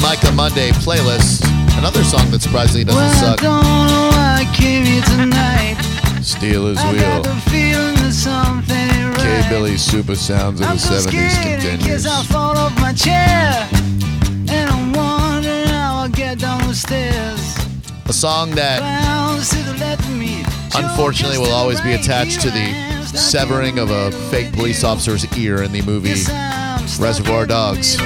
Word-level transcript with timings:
Micah 0.00 0.32
Monday 0.32 0.70
playlist. 0.70 1.44
Another 1.78 2.02
song 2.04 2.30
that 2.30 2.42
surprisingly 2.42 2.84
doesn't 2.84 3.00
Well, 3.00 3.10
I 3.10 3.14
suck. 3.14 3.40
don't 3.40 3.62
know 3.62 4.08
why 4.12 4.44
I 4.46 4.54
came 4.54 4.84
here 4.84 5.02
tonight. 5.02 5.76
Stealers 6.22 6.78
I 6.78 6.92
Wheel. 6.92 7.22
the 7.22 7.34
feeling 7.50 7.94
that 7.96 8.12
something 8.12 8.76
ain't 8.76 9.16
K. 9.16 9.46
Billy's 9.48 9.82
Super 9.82 10.14
Sounds 10.16 10.60
of 10.60 10.66
I'm 10.66 10.76
the 10.76 10.80
so 10.82 11.08
70s 11.08 11.42
continues. 11.42 12.06
I 12.06 12.22
fall 12.24 12.56
off 12.56 12.74
my 12.80 12.92
chair. 12.92 13.68
And 14.50 14.70
I'm 14.70 14.92
wondering 14.92 15.66
how 15.68 15.98
I'll 16.02 16.08
get 16.08 16.38
down 16.40 16.66
the 16.66 16.74
stairs. 16.74 17.56
A 18.06 18.12
song 18.12 18.50
that 18.52 18.80
Bounce 18.80 19.50
to 19.50 19.56
the 19.62 19.74
left 19.78 20.00
of 20.02 20.16
me. 20.16 20.42
unfortunately 20.74 21.38
will 21.38 21.52
always 21.52 21.80
be 21.82 21.92
attached 21.92 22.40
to 22.40 22.50
the 22.50 22.72
severing 23.14 23.78
of 23.78 23.90
a 23.90 24.10
fake 24.30 24.52
police 24.52 24.82
officer's 24.84 25.26
ear 25.36 25.62
in 25.62 25.72
the 25.72 25.82
movie 25.82 26.08
Guess 26.14 26.30
I'm 26.30 26.88
stuck 26.88 27.04
Reservoir 27.04 27.46
Dogs. 27.46 27.96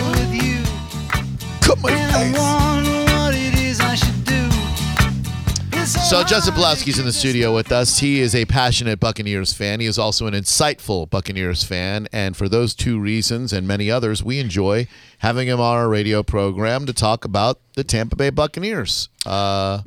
Cut 1.73 1.83
my 1.83 1.89
face. 1.89 2.39
wonder 2.39 3.13
what 3.15 3.35
it 3.35 3.55
is 3.55 3.81
I 3.81 3.95
should 3.95 4.25
do. 4.27 4.47
It's 5.81 6.11
So 6.11 6.23
Justin 6.23 6.53
Pulaski's 6.53 6.99
in 6.99 7.07
the 7.07 7.13
studio 7.15 7.55
with 7.55 7.73
us. 7.73 7.99
He 7.99 8.21
is 8.21 8.35
a 8.35 8.45
passionate 8.45 9.01
Buccaneers 9.01 9.55
fan. 9.55 9.81
He 9.81 9.87
is 9.87 9.99
also 9.99 10.27
an 10.27 10.35
insightful 10.35 11.09
Buccaneers 11.09 11.65
fan, 11.65 12.09
and 12.13 12.37
for 12.37 12.47
those 12.47 12.75
two 12.75 13.01
reasons 13.01 13.55
and 13.55 13.67
many 13.67 13.91
others, 13.91 14.23
we 14.23 14.39
enjoy 14.39 14.87
having 15.21 15.49
him 15.49 15.61
on 15.61 15.79
our 15.79 15.89
radio 15.89 16.23
program 16.23 16.85
to 16.85 16.93
talk 16.93 17.25
about 17.25 17.59
the 17.75 17.85
Tampa 17.85 18.17
Bay 18.17 18.29
Buccaneers. 18.29 19.09
Uh, 19.25 19.81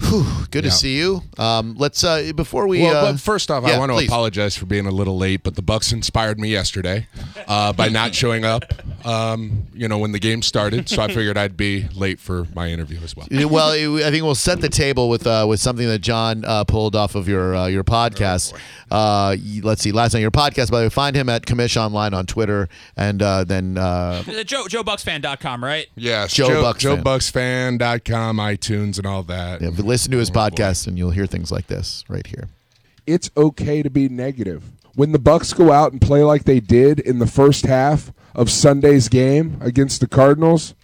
whew, 0.00 0.24
good 0.50 0.64
Yeah. 0.64 0.70
to 0.70 0.76
see 0.76 0.96
you. 0.98 1.22
Um, 1.38 1.74
let's 1.78 2.02
uh, 2.04 2.32
before 2.34 2.66
we. 2.66 2.82
Well, 2.82 3.06
uh, 3.06 3.12
but 3.12 3.20
first 3.20 3.50
off, 3.50 3.64
yeah, 3.66 3.74
I 3.74 3.78
want 3.78 3.90
to 3.90 3.96
please. 3.96 4.08
apologize 4.08 4.56
for 4.56 4.66
being 4.66 4.86
a 4.86 4.90
little 4.90 5.16
late, 5.16 5.42
but 5.42 5.54
the 5.56 5.62
Bucks 5.62 5.92
inspired 5.92 6.38
me 6.38 6.48
yesterday 6.48 7.06
uh, 7.48 7.72
by 7.72 7.88
not 7.88 8.14
showing 8.14 8.44
up. 8.44 8.64
Um, 9.06 9.66
you 9.74 9.86
know, 9.88 9.98
when 9.98 10.12
the 10.12 10.18
game 10.18 10.40
started, 10.42 10.88
so 10.88 11.02
I 11.02 11.08
figured 11.08 11.36
I'd 11.36 11.56
be 11.56 11.88
late 11.94 12.18
for 12.18 12.46
my 12.54 12.68
interview 12.68 12.98
as 13.04 13.14
well. 13.14 13.26
Well, 13.30 13.72
I 13.72 14.10
think 14.10 14.22
we'll 14.24 14.34
set 14.34 14.60
the 14.60 14.68
table 14.70 15.08
with 15.08 15.26
uh, 15.26 15.44
with 15.48 15.60
something 15.60 15.86
that 15.86 15.98
John 16.00 16.44
uh, 16.44 16.64
pulled 16.64 16.96
off 16.96 17.14
of 17.14 17.28
your 17.28 17.54
uh, 17.54 17.66
your 17.66 17.84
podcast. 17.84 18.54
uh, 18.90 19.36
let's 19.62 19.82
see, 19.82 19.92
last 19.92 20.14
night 20.14 20.20
your 20.20 20.30
podcast. 20.30 20.70
By 20.70 20.80
the 20.80 20.86
way, 20.86 20.90
find 20.90 21.14
him 21.16 21.28
at 21.28 21.44
Commish 21.44 21.76
Online 21.76 22.14
on 22.14 22.24
Twitter, 22.26 22.68
and 22.96 23.20
uh, 23.20 23.44
then 23.44 23.76
uh, 23.76 24.22
The 24.26 24.44
Joe 24.44 24.64
JoeBucsFan.com, 24.64 25.62
right? 25.62 25.86
Yes, 25.96 26.32
Joe 26.32 26.48
Joe, 26.48 26.62
Bucks 26.62 26.80
Joe 26.82 26.94
fan. 26.96 27.04
BucsFan.com, 27.04 28.36
iTunes, 28.38 28.96
and 28.98 29.06
all 29.06 29.22
that. 29.24 29.60
yeah, 29.60 29.70
listen 29.84 30.10
to 30.12 30.18
his 30.18 30.30
oh, 30.30 30.34
podcast, 30.34 30.86
and 30.86 30.98
you'll 30.98 31.10
hear 31.10 31.26
things 31.26 31.52
like 31.52 31.66
this 31.66 32.04
right 32.08 32.26
here. 32.26 32.48
it's 33.06 33.30
okay 33.36 33.82
to 33.82 33.90
be 33.90 34.08
negative. 34.08 34.64
When 34.94 35.12
the 35.12 35.18
Bucks 35.18 35.52
go 35.52 35.72
out 35.72 35.92
and 35.92 36.00
play 36.00 36.22
like 36.22 36.44
they 36.44 36.60
did 36.60 37.00
in 37.00 37.18
the 37.18 37.26
first 37.26 37.66
half 37.66 38.12
of 38.34 38.50
Sunday's 38.50 39.08
game 39.08 39.58
against 39.60 40.00
the 40.00 40.06
Cardinals, 40.06 40.74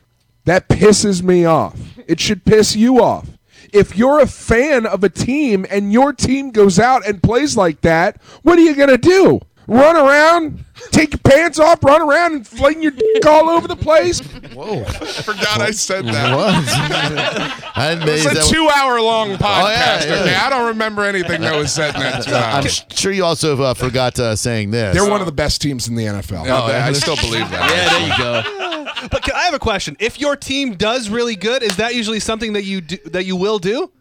that 0.45 0.69
pisses 0.69 1.23
me 1.23 1.45
off. 1.45 1.79
It 2.07 2.21
should 2.21 2.45
piss 2.45 2.75
you 2.75 3.03
off. 3.03 3.29
If 3.73 3.97
you're 3.97 4.19
a 4.19 4.27
fan 4.27 4.85
of 4.85 5.05
a 5.05 5.09
team 5.09 5.65
and 5.71 5.93
your 5.93 6.13
team 6.13 6.51
goes 6.51 6.79
out 6.79 7.07
and 7.07 7.23
plays 7.23 7.57
like 7.57 7.83
that, 7.83 8.21
what 8.43 8.59
are 8.59 8.63
you 8.63 8.75
going 8.75 8.89
to 8.89 8.99
do? 8.99 9.41
Run 9.73 9.95
around, 9.95 10.65
take 10.91 11.13
your 11.13 11.21
pants 11.21 11.61
off, 11.61 11.85
run 11.85 12.03
around 12.03 12.33
and 12.35 12.45
fling 12.47 12.83
your 12.83 12.91
dick 12.91 13.25
all 13.25 13.49
over 13.49 13.69
the 13.69 13.77
place? 13.77 14.19
Whoa, 14.53 14.81
I 14.83 14.93
forgot 15.23 15.61
I 15.61 15.71
said 15.71 16.07
that. 16.07 16.35
what? 16.37 16.55
I 17.77 17.95
didn't 17.95 18.09
It's 18.09 18.27
is 18.27 18.33
a 18.33 18.35
that- 18.35 18.49
two-hour-long 18.49 19.37
podcast. 19.37 20.09
yeah. 20.09 20.23
Okay, 20.23 20.35
I 20.35 20.51
don't 20.51 20.67
remember 20.67 21.05
anything 21.05 21.43
that 21.43 21.55
was 21.57 21.73
said 21.73 21.95
in 21.95 22.01
that 22.01 22.25
two 22.25 22.33
I'm 22.35 22.65
hours. 22.65 22.85
sure 22.91 23.13
you 23.13 23.25
also 23.25 23.63
uh, 23.63 23.75
forgot 23.75 24.19
uh, 24.19 24.35
saying 24.35 24.73
this. 24.73 24.93
They're 24.93 25.09
one 25.09 25.21
of 25.21 25.27
the 25.27 25.33
best 25.33 25.63
teams 25.63 25.87
in 25.87 25.95
the 25.95 26.05
NFL. 26.07 26.47
No, 26.47 26.65
I 26.65 26.93
still 26.93 27.15
believe 27.15 27.49
that. 27.51 27.71
Yeah, 27.71 27.89
there 27.91 28.09
you 28.09 28.19
go. 28.19 29.09
But 29.09 29.23
can, 29.23 29.35
I 29.37 29.43
have 29.45 29.55
a 29.55 29.61
question. 29.61 29.97
If 30.01 30.21
your 30.21 30.35
team 30.35 30.75
does 30.75 31.09
really 31.09 31.37
good, 31.37 31.63
is 31.63 31.77
that 31.77 31.95
usually 31.95 32.19
something 32.19 32.55
that 32.55 32.65
you 32.65 32.81
do, 32.81 32.97
that 33.11 33.25
you 33.25 33.37
will 33.37 33.61
do? 33.61 33.93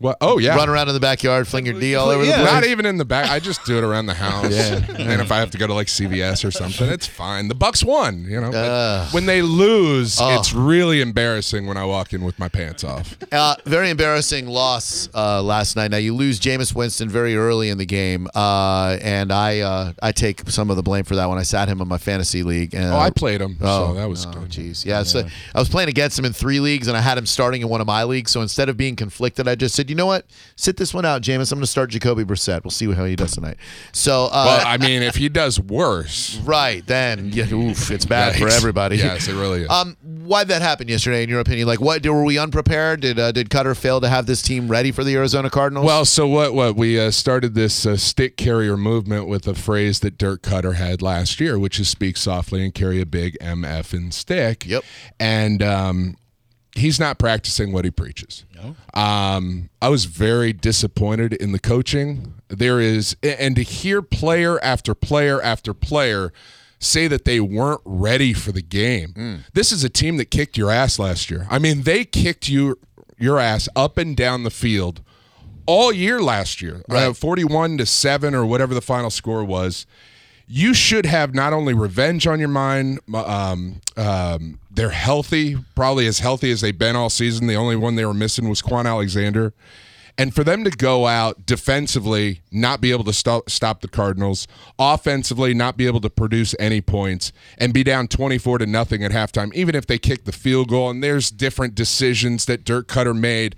What? 0.00 0.16
Oh 0.20 0.38
yeah. 0.38 0.54
Run 0.54 0.68
around 0.68 0.86
in 0.88 0.94
the 0.94 1.00
backyard, 1.00 1.48
fling 1.48 1.66
your 1.66 1.78
D 1.78 1.96
all 1.96 2.08
over 2.08 2.22
Yeah. 2.24 2.38
the 2.38 2.42
place. 2.44 2.52
Not 2.52 2.64
even 2.66 2.86
in 2.86 2.98
the 2.98 3.04
back. 3.04 3.30
I 3.30 3.40
just 3.40 3.64
do 3.64 3.78
it 3.78 3.84
around 3.84 4.06
the 4.06 4.14
house. 4.14 4.52
Yeah. 4.54 4.76
And 4.96 5.20
if 5.20 5.32
I 5.32 5.38
have 5.38 5.50
to 5.50 5.58
go 5.58 5.66
to 5.66 5.74
like 5.74 5.88
CVS 5.88 6.44
or 6.44 6.50
something, 6.52 6.88
it's 6.88 7.06
fine. 7.08 7.48
The 7.48 7.54
Bucks 7.56 7.82
won, 7.82 8.24
you 8.28 8.40
know. 8.40 8.50
Ugh. 8.52 9.12
when 9.14 9.26
they 9.26 9.42
lose, 9.42 10.18
Oh. 10.20 10.38
it's 10.38 10.52
really 10.52 11.00
embarrassing 11.00 11.66
when 11.66 11.76
I 11.76 11.84
walk 11.84 12.12
in 12.12 12.22
with 12.24 12.38
my 12.38 12.48
pants 12.48 12.84
off. 12.84 13.16
Uh, 13.32 13.56
very 13.64 13.90
embarrassing 13.90 14.46
loss 14.46 15.08
uh, 15.14 15.42
last 15.42 15.74
night. 15.74 15.90
Now 15.90 15.96
you 15.96 16.14
lose 16.14 16.38
Jameis 16.38 16.74
Winston 16.74 17.08
very 17.08 17.36
early 17.36 17.68
in 17.68 17.78
the 17.78 17.86
game, 17.86 18.28
uh, 18.36 18.98
and 19.02 19.32
I 19.32 19.60
uh, 19.60 19.92
I 20.00 20.12
take 20.12 20.48
some 20.48 20.70
of 20.70 20.76
the 20.76 20.82
blame 20.84 21.04
for 21.04 21.16
that 21.16 21.28
when 21.28 21.38
I 21.38 21.42
sat 21.42 21.68
him 21.68 21.80
in 21.80 21.88
my 21.88 21.98
fantasy 21.98 22.42
league. 22.44 22.72
And, 22.74 22.92
Oh, 22.92 22.98
I 22.98 23.10
played 23.10 23.40
him, 23.40 23.56
Oh, 23.60 23.88
so 23.88 23.94
that 23.94 24.08
was 24.08 24.26
oh, 24.26 24.30
good. 24.30 24.48
Jeez, 24.50 24.84
yeah. 24.84 25.02
So 25.02 25.24
I 25.54 25.58
was 25.58 25.68
playing 25.68 25.88
against 25.88 26.16
him 26.18 26.24
in 26.24 26.32
three 26.32 26.60
leagues, 26.60 26.86
and 26.86 26.96
I 26.96 27.00
had 27.00 27.18
him 27.18 27.26
starting 27.26 27.62
in 27.62 27.68
one 27.68 27.80
of 27.80 27.86
my 27.88 28.04
leagues. 28.04 28.30
So 28.30 28.40
instead 28.42 28.68
of 28.68 28.76
being 28.76 28.94
conflicted, 28.94 29.48
I 29.48 29.54
just 29.56 29.74
said, 29.74 29.87
you 29.88 29.94
know 29.94 30.06
what, 30.06 30.26
sit 30.56 30.76
this 30.76 30.92
one 30.92 31.04
out, 31.04 31.22
Jameis. 31.22 31.52
I'm 31.52 31.58
going 31.58 31.62
to 31.62 31.66
start 31.66 31.90
Jacoby 31.90 32.24
Brissett. 32.24 32.64
We'll 32.64 32.70
see 32.70 32.92
how 32.92 33.04
he 33.04 33.16
does 33.16 33.32
tonight. 33.32 33.56
So 33.92 34.26
uh, 34.26 34.44
Well, 34.46 34.66
I 34.66 34.76
mean, 34.76 35.02
if 35.02 35.16
he 35.16 35.28
does 35.28 35.58
worse, 35.60 36.36
right 36.44 36.86
then, 36.86 37.30
yeah, 37.32 37.52
oof, 37.52 37.90
it's 37.90 38.04
bad 38.04 38.36
for 38.36 38.48
everybody. 38.48 38.96
Yes, 38.96 39.28
it 39.28 39.34
really 39.34 39.62
is. 39.62 39.70
Um, 39.70 39.96
why 40.02 40.44
did 40.44 40.50
that 40.50 40.62
happen 40.62 40.88
yesterday? 40.88 41.22
In 41.22 41.28
your 41.28 41.40
opinion, 41.40 41.66
like 41.66 41.80
what 41.80 42.06
were 42.06 42.24
we 42.24 42.38
unprepared? 42.38 43.00
Did 43.00 43.18
uh, 43.18 43.32
did 43.32 43.50
Koetter 43.50 43.76
fail 43.76 44.00
to 44.00 44.08
have 44.08 44.26
this 44.26 44.42
team 44.42 44.68
ready 44.68 44.92
for 44.92 45.04
the 45.04 45.14
Arizona 45.16 45.50
Cardinals? 45.50 45.86
Well, 45.86 46.04
so 46.04 46.26
what? 46.26 46.54
What 46.54 46.76
we 46.76 46.98
uh, 46.98 47.10
started 47.10 47.54
this 47.54 47.86
uh, 47.86 47.96
stick 47.96 48.36
carrier 48.36 48.76
movement 48.76 49.28
with 49.28 49.46
a 49.46 49.54
phrase 49.54 50.00
that 50.00 50.18
Dirk 50.18 50.42
Koetter 50.42 50.74
had 50.74 51.02
last 51.02 51.40
year, 51.40 51.58
which 51.58 51.78
is 51.80 51.88
speak 51.88 52.16
softly 52.16 52.64
and 52.64 52.74
carry 52.74 53.00
a 53.00 53.06
big 53.06 53.36
MF 53.40 53.92
and 53.92 54.12
stick. 54.12 54.66
Yep. 54.66 54.84
And 55.18 55.62
um, 55.62 56.16
he's 56.74 56.98
not 56.98 57.18
practicing 57.18 57.72
what 57.72 57.84
he 57.84 57.90
preaches. 57.90 58.44
Um, 58.94 59.70
I 59.80 59.88
was 59.88 60.04
very 60.06 60.52
disappointed 60.52 61.32
in 61.34 61.52
the 61.52 61.58
coaching. 61.58 62.34
There 62.48 62.80
is, 62.80 63.16
and 63.22 63.56
to 63.56 63.62
hear 63.62 64.02
player 64.02 64.58
after 64.62 64.94
player 64.94 65.40
after 65.42 65.72
player 65.74 66.32
say 66.80 67.08
that 67.08 67.24
they 67.24 67.40
weren't 67.40 67.80
ready 67.84 68.32
for 68.32 68.52
the 68.52 68.62
game. 68.62 69.12
This 69.52 69.72
is 69.72 69.82
a 69.84 69.88
team 69.88 70.16
that 70.18 70.30
kicked 70.30 70.56
your 70.56 70.70
ass 70.70 70.98
last 70.98 71.30
year. 71.30 71.46
I 71.50 71.58
mean, 71.58 71.82
they 71.82 72.04
kicked 72.04 72.48
you 72.48 72.78
your 73.18 73.38
ass 73.40 73.68
up 73.74 73.98
and 73.98 74.16
down 74.16 74.44
the 74.44 74.50
field 74.50 75.02
all 75.66 75.92
year 75.92 76.20
last 76.20 76.62
year. 76.62 76.82
Uh, 76.88 77.12
41 77.12 77.78
to 77.78 77.86
7 77.86 78.34
or 78.34 78.46
whatever 78.46 78.74
the 78.74 78.80
final 78.80 79.10
score 79.10 79.44
was. 79.44 79.86
You 80.46 80.72
should 80.72 81.04
have 81.04 81.34
not 81.34 81.52
only 81.52 81.74
revenge 81.74 82.26
on 82.26 82.38
your 82.38 82.48
mind, 82.48 83.00
um, 83.12 83.80
um, 83.98 84.58
they're 84.78 84.90
healthy, 84.90 85.56
probably 85.74 86.06
as 86.06 86.20
healthy 86.20 86.52
as 86.52 86.60
they've 86.60 86.78
been 86.78 86.94
all 86.94 87.10
season. 87.10 87.48
The 87.48 87.56
only 87.56 87.74
one 87.74 87.96
they 87.96 88.04
were 88.04 88.14
missing 88.14 88.48
was 88.48 88.62
Kwon 88.62 88.86
Alexander. 88.86 89.52
And 90.16 90.32
for 90.32 90.44
them 90.44 90.62
to 90.62 90.70
go 90.70 91.08
out 91.08 91.46
defensively, 91.46 92.42
not 92.52 92.80
be 92.80 92.92
able 92.92 93.02
to 93.04 93.12
stop, 93.12 93.50
stop 93.50 93.80
the 93.80 93.88
Cardinals, 93.88 94.46
offensively, 94.78 95.52
not 95.52 95.76
be 95.76 95.88
able 95.88 96.00
to 96.02 96.10
produce 96.10 96.54
any 96.60 96.80
points, 96.80 97.32
and 97.56 97.74
be 97.74 97.82
down 97.82 98.06
24 98.06 98.58
to 98.58 98.66
nothing 98.66 99.02
at 99.02 99.10
halftime, 99.10 99.52
even 99.52 99.74
if 99.74 99.86
they 99.86 99.98
kick 99.98 100.24
the 100.24 100.32
field 100.32 100.68
goal, 100.68 100.90
and 100.90 101.02
there's 101.02 101.32
different 101.32 101.74
decisions 101.74 102.44
that 102.44 102.64
Dirk 102.64 102.86
Koetter 102.86 103.18
made, 103.18 103.56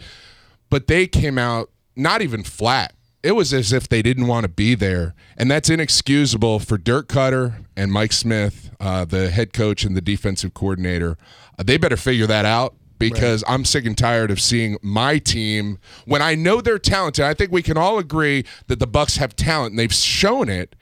but 0.70 0.87
they 0.87 1.06
came 1.06 1.37
out 1.37 1.70
not 1.97 2.22
even 2.22 2.42
flat. 2.42 2.94
It 3.22 3.32
was 3.32 3.53
as 3.53 3.72
if 3.72 3.86
they 3.86 4.00
didn't 4.00 4.28
want 4.28 4.44
to 4.44 4.48
be 4.48 4.75
there, 4.75 5.14
and 5.36 5.50
that's 5.50 5.69
inexcusable 5.69 6.58
for 6.58 6.78
Dirk 6.78 7.08
Koetter 7.08 7.66
and 7.76 7.92
Mike 7.92 8.12
Smith, 8.12 8.70
uh, 8.81 9.04
the 9.04 9.31
head 9.31 9.53
coach 9.53 9.84
and 9.84 9.94
the 9.94 10.00
defensive 10.00 10.54
coordinator. 10.54 11.19
Uh, 11.58 11.62
they 11.62 11.76
better 11.76 11.98
figure 11.98 12.26
that 12.26 12.47
out 12.47 12.75
because 12.98 13.44
I'm 13.47 13.66
sick 13.66 13.84
and 13.84 13.97
tired 13.97 14.31
of 14.31 14.41
seeing 14.41 14.78
my 14.81 15.19
team 15.19 15.78
when 16.06 16.22
I 16.22 16.34
know 16.34 16.62
they're 16.62 16.78
talented. 16.78 17.25
I 17.25 17.34
think 17.34 17.53
we 17.53 17.62
can 17.62 17.76
all 17.76 17.98
agree 17.98 18.44
that 18.69 18.78
the 18.78 18.86
Bucks 18.86 19.19
have 19.19 19.37
talent, 19.37 19.72
and 19.72 19.78
they've 19.78 19.92
shown 19.92 20.48
it. 20.48 20.75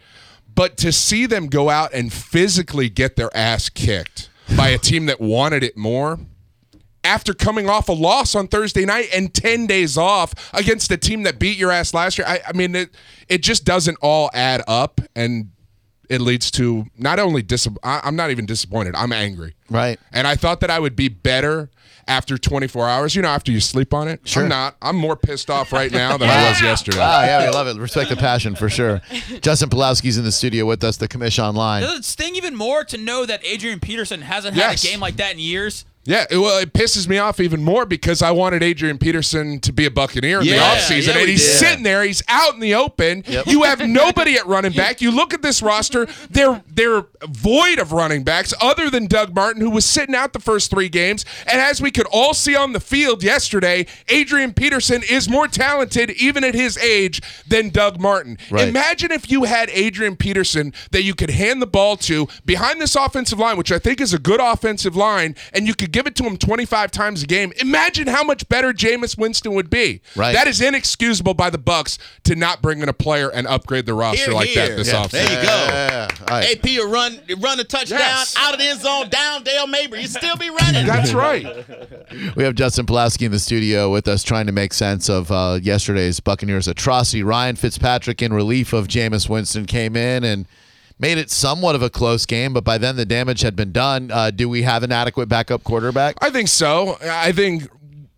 But 0.55 0.77
to 0.79 0.93
see 0.93 1.27
them 1.27 1.49
go 1.49 1.71
out 1.71 1.93
and 1.93 2.13
physically 2.13 2.89
get 2.89 3.17
their 3.17 3.37
ass 3.37 3.69
kicked 3.69 4.31
by 4.57 4.69
a 4.69 4.79
team 4.79 5.07
that 5.07 5.21
wanted 5.21 5.65
it 5.65 5.77
more 5.77 6.21
after 7.09 7.33
coming 7.33 7.69
off 7.69 7.89
a 7.89 7.93
loss 7.93 8.35
on 8.35 8.47
Thursday 8.49 8.85
night 8.85 9.09
and 9.15 9.33
10 9.33 9.67
days 9.67 9.97
off 9.97 10.35
against 10.53 10.91
a 10.91 10.97
team 10.97 11.23
that 11.23 11.39
beat 11.39 11.57
your 11.57 11.71
ass 11.71 11.95
last 11.95 12.19
year. 12.19 12.27
I, 12.27 12.41
I 12.47 12.53
mean, 12.53 12.75
it, 12.77 12.91
it 13.29 13.43
just 13.43 13.65
doesn't 13.65 13.97
all 14.03 14.31
add 14.35 14.63
up. 14.69 15.01
And 15.17 15.51
it 16.11 16.21
leads 16.21 16.51
to 16.53 16.87
not 16.97 17.19
only 17.19 17.43
dis- 17.43 17.69
I, 17.83 18.01
I'm 18.05 18.17
not 18.17 18.31
even 18.31 18.47
disappointed, 18.47 18.95
I'm 18.95 19.13
angry. 19.13 19.55
right. 19.71 19.99
And 20.13 20.27
I 20.27 20.37
thought 20.37 20.61
that 20.61 20.71
I 20.71 20.79
would 20.79 20.97
be 20.97 21.09
better 21.09 21.71
after 22.07 22.39
24 22.39 22.89
hours, 22.89 23.15
you 23.15 23.21
know, 23.21 23.29
after 23.29 23.53
you 23.53 23.61
sleep 23.61 23.93
on 23.93 24.09
it. 24.09 24.27
Sure. 24.27 24.45
I'm 24.45 24.49
not. 24.49 24.77
I'm 24.81 24.97
more 24.97 25.17
pissed 25.17 25.51
off 25.51 25.71
right 25.73 25.93
now 25.93 26.17
than 26.17 26.31
I 26.31 26.49
was 26.49 26.63
yesterday. 26.63 26.97
Ah, 27.01 27.25
yeah, 27.25 27.45
we 27.47 27.51
love 27.55 27.67
it. 27.69 27.77
Respect 27.79 28.09
the 28.09 28.17
passion 28.17 28.55
for 28.55 28.71
sure. 28.71 29.03
Justin 29.43 29.69
Pulowski's 29.69 30.17
in 30.17 30.25
the 30.25 30.33
studio 30.33 30.65
with 30.65 30.83
us, 30.83 30.97
the 30.97 31.09
commission 31.09 31.45
online. 31.45 31.83
Does 31.83 31.99
it 31.99 32.05
sting 32.07 32.37
even 32.37 32.57
more 32.57 32.85
to 32.85 32.97
know 32.97 33.27
that 33.27 33.45
Adrian 33.45 33.79
Peterson 33.79 34.23
hasn't 34.23 34.57
Yes. 34.57 34.83
had 34.83 34.89
a 34.89 34.93
game 34.93 35.01
like 35.01 35.17
that 35.17 35.33
in 35.33 35.39
years? 35.39 35.85
Yeah, 36.09 36.25
it, 36.31 36.39
well, 36.39 36.59
it 36.59 36.73
pisses 36.73 37.07
me 37.07 37.19
off 37.19 37.39
even 37.39 37.63
more 37.63 37.85
because 37.85 38.23
I 38.23 38.31
wanted 38.31 38.63
Adrian 38.63 38.97
Peterson 38.97 39.61
to 39.61 39.73
be 39.73 39.85
a 39.85 39.91
Buccaneer 39.91 40.41
in 40.41 40.47
Yeah, 40.47 40.55
the 40.55 40.81
offseason, 40.81 41.15
yeah, 41.15 41.19
and 41.21 41.29
he's 41.29 41.45
did. 41.45 41.59
sitting 41.59 41.83
there. 41.83 42.03
He's 42.03 42.23
out 42.29 42.55
in 42.55 42.61
the 42.61 42.75
open. 42.75 43.25
Yep. 43.27 43.47
You 43.47 43.65
have 43.65 43.81
nobody 43.87 44.37
at 44.37 44.47
running 44.47 44.73
back. 44.73 45.03
You 45.03 45.11
look 45.11 45.35
at 45.35 45.43
this 45.43 45.61
roster; 45.61 46.07
they're 46.31 46.63
they're 46.67 47.05
void 47.29 47.79
of 47.79 47.93
running 47.93 48.25
backs 48.25 48.55
other 48.59 48.89
than 48.89 49.07
Doug 49.07 49.35
Martin, 49.35 49.61
who 49.61 49.69
was 49.69 49.85
sitting 49.85 50.15
out 50.15 50.33
the 50.33 50.41
first 50.41 50.71
three 50.71 50.89
games. 50.89 51.27
And 51.47 51.61
as 51.61 51.83
we 51.83 51.91
could 51.91 52.07
all 52.11 52.33
see 52.33 52.57
on 52.57 52.73
the 52.73 52.81
field 52.81 53.23
yesterday, 53.23 53.85
Adrian 54.09 54.55
Peterson 54.55 55.03
is 55.09 55.29
more 55.29 55.47
talented, 55.47 56.11
even 56.13 56.43
at 56.43 56.55
his 56.55 56.79
age, 56.79 57.21
than 57.47 57.69
Doug 57.69 58.01
Martin. 58.01 58.39
Right. 58.51 58.67
Imagine 58.67 59.13
if 59.13 59.31
you 59.31 59.45
had 59.45 59.69
Adrian 59.71 60.17
Peterson 60.17 60.73
that 60.93 61.03
you 61.03 61.15
could 61.15 61.31
hand 61.31 61.61
the 61.61 61.67
ball 61.67 61.99
to 61.99 62.29
behind 62.47 62.81
this 62.81 62.97
offensive 62.97 63.39
line, 63.39 63.59
which 63.59 63.71
I 63.71 63.79
think 63.79 64.01
is 64.01 64.15
a 64.15 64.19
good 64.19 64.41
offensive 64.41 64.97
line, 64.97 65.35
and 65.53 65.67
you 65.67 65.75
could 65.75 65.93
give 65.99 66.07
it 66.07 66.15
to 66.15 66.23
him 66.23 66.37
25 66.37 66.93
times 66.93 67.25
a 67.25 67.27
game. 67.27 67.53
Imagine 67.61 68.07
how 68.07 68.23
much 68.23 68.49
better 68.49 68.73
Jameis 68.73 69.19
Winston 69.19 69.53
would 69.55 69.69
be. 69.69 70.01
Right. 70.15 70.33
That 70.33 70.47
is 70.47 70.61
inexcusable 70.61 71.35
by 71.35 71.51
the 71.51 71.59
Bucks 71.59 71.99
to 72.23 72.37
not 72.37 72.63
bring 72.63 72.81
in 72.83 72.89
a 72.89 72.93
player 72.93 73.29
and 73.31 73.49
upgrade 73.49 73.85
the 73.85 73.95
roster 73.95 74.27
Here, 74.27 74.33
like 74.33 74.55
that 74.55 74.77
this 74.77 74.87
Yeah. 74.93 75.03
offseason. 75.03 75.11
There 75.11 75.23
you 75.29 75.43
go. 75.43 75.49
Yeah. 75.49 76.09
All 76.21 76.27
right. 76.29 76.51
AP 76.57 76.79
will 76.79 76.89
run 76.89 77.19
run 77.41 77.59
a 77.59 77.65
touchdown 77.65 77.99
Yes. 77.99 78.37
out 78.39 78.53
of 78.55 78.61
the 78.61 78.67
end 78.67 78.81
zone 78.81 79.09
down 79.09 79.43
Dale 79.43 79.67
Mabry. 79.67 80.03
You 80.03 80.07
still 80.07 80.37
be 80.37 80.51
running. 80.51 80.87
That's 80.87 81.13
right. 81.13 81.45
We 82.37 82.45
have 82.45 82.55
Justin 82.55 82.87
Pulaski 82.87 83.25
in 83.25 83.33
the 83.33 83.41
studio 83.41 83.91
with 83.91 84.07
us 84.07 84.23
trying 84.23 84.47
to 84.47 84.53
make 84.53 84.73
sense 84.73 85.09
of 85.09 85.33
uh, 85.33 85.59
yesterday's 85.61 86.21
Buccaneers 86.21 86.69
atrocity. 86.69 87.25
Ryan 87.25 87.57
Fitzpatrick, 87.57 88.23
in 88.23 88.33
relief 88.33 88.73
of 88.73 88.87
Jameis 88.87 89.29
Winston, 89.29 89.67
came 89.67 89.97
in 89.97 90.23
and 90.23 90.47
made 90.99 91.19
it 91.19 91.31
somewhat 91.31 91.75
of 91.75 91.83
a 91.83 91.91
close 91.91 92.27
game, 92.27 92.53
but 92.53 92.65
by 92.65 92.79
then 92.79 92.97
the 92.97 93.07
damage 93.07 93.43
had 93.43 93.55
been 93.55 93.73
done. 93.73 94.11
Uh, 94.11 94.31
do 94.31 94.49
we 94.49 94.63
have 94.63 94.83
an 94.83 94.93
adequate 94.93 95.29
backup 95.29 95.65
quarterback? 95.65 96.17
I 96.21 96.31
think 96.31 96.49
so. 96.49 96.99
I 97.03 97.33
think 97.33 97.69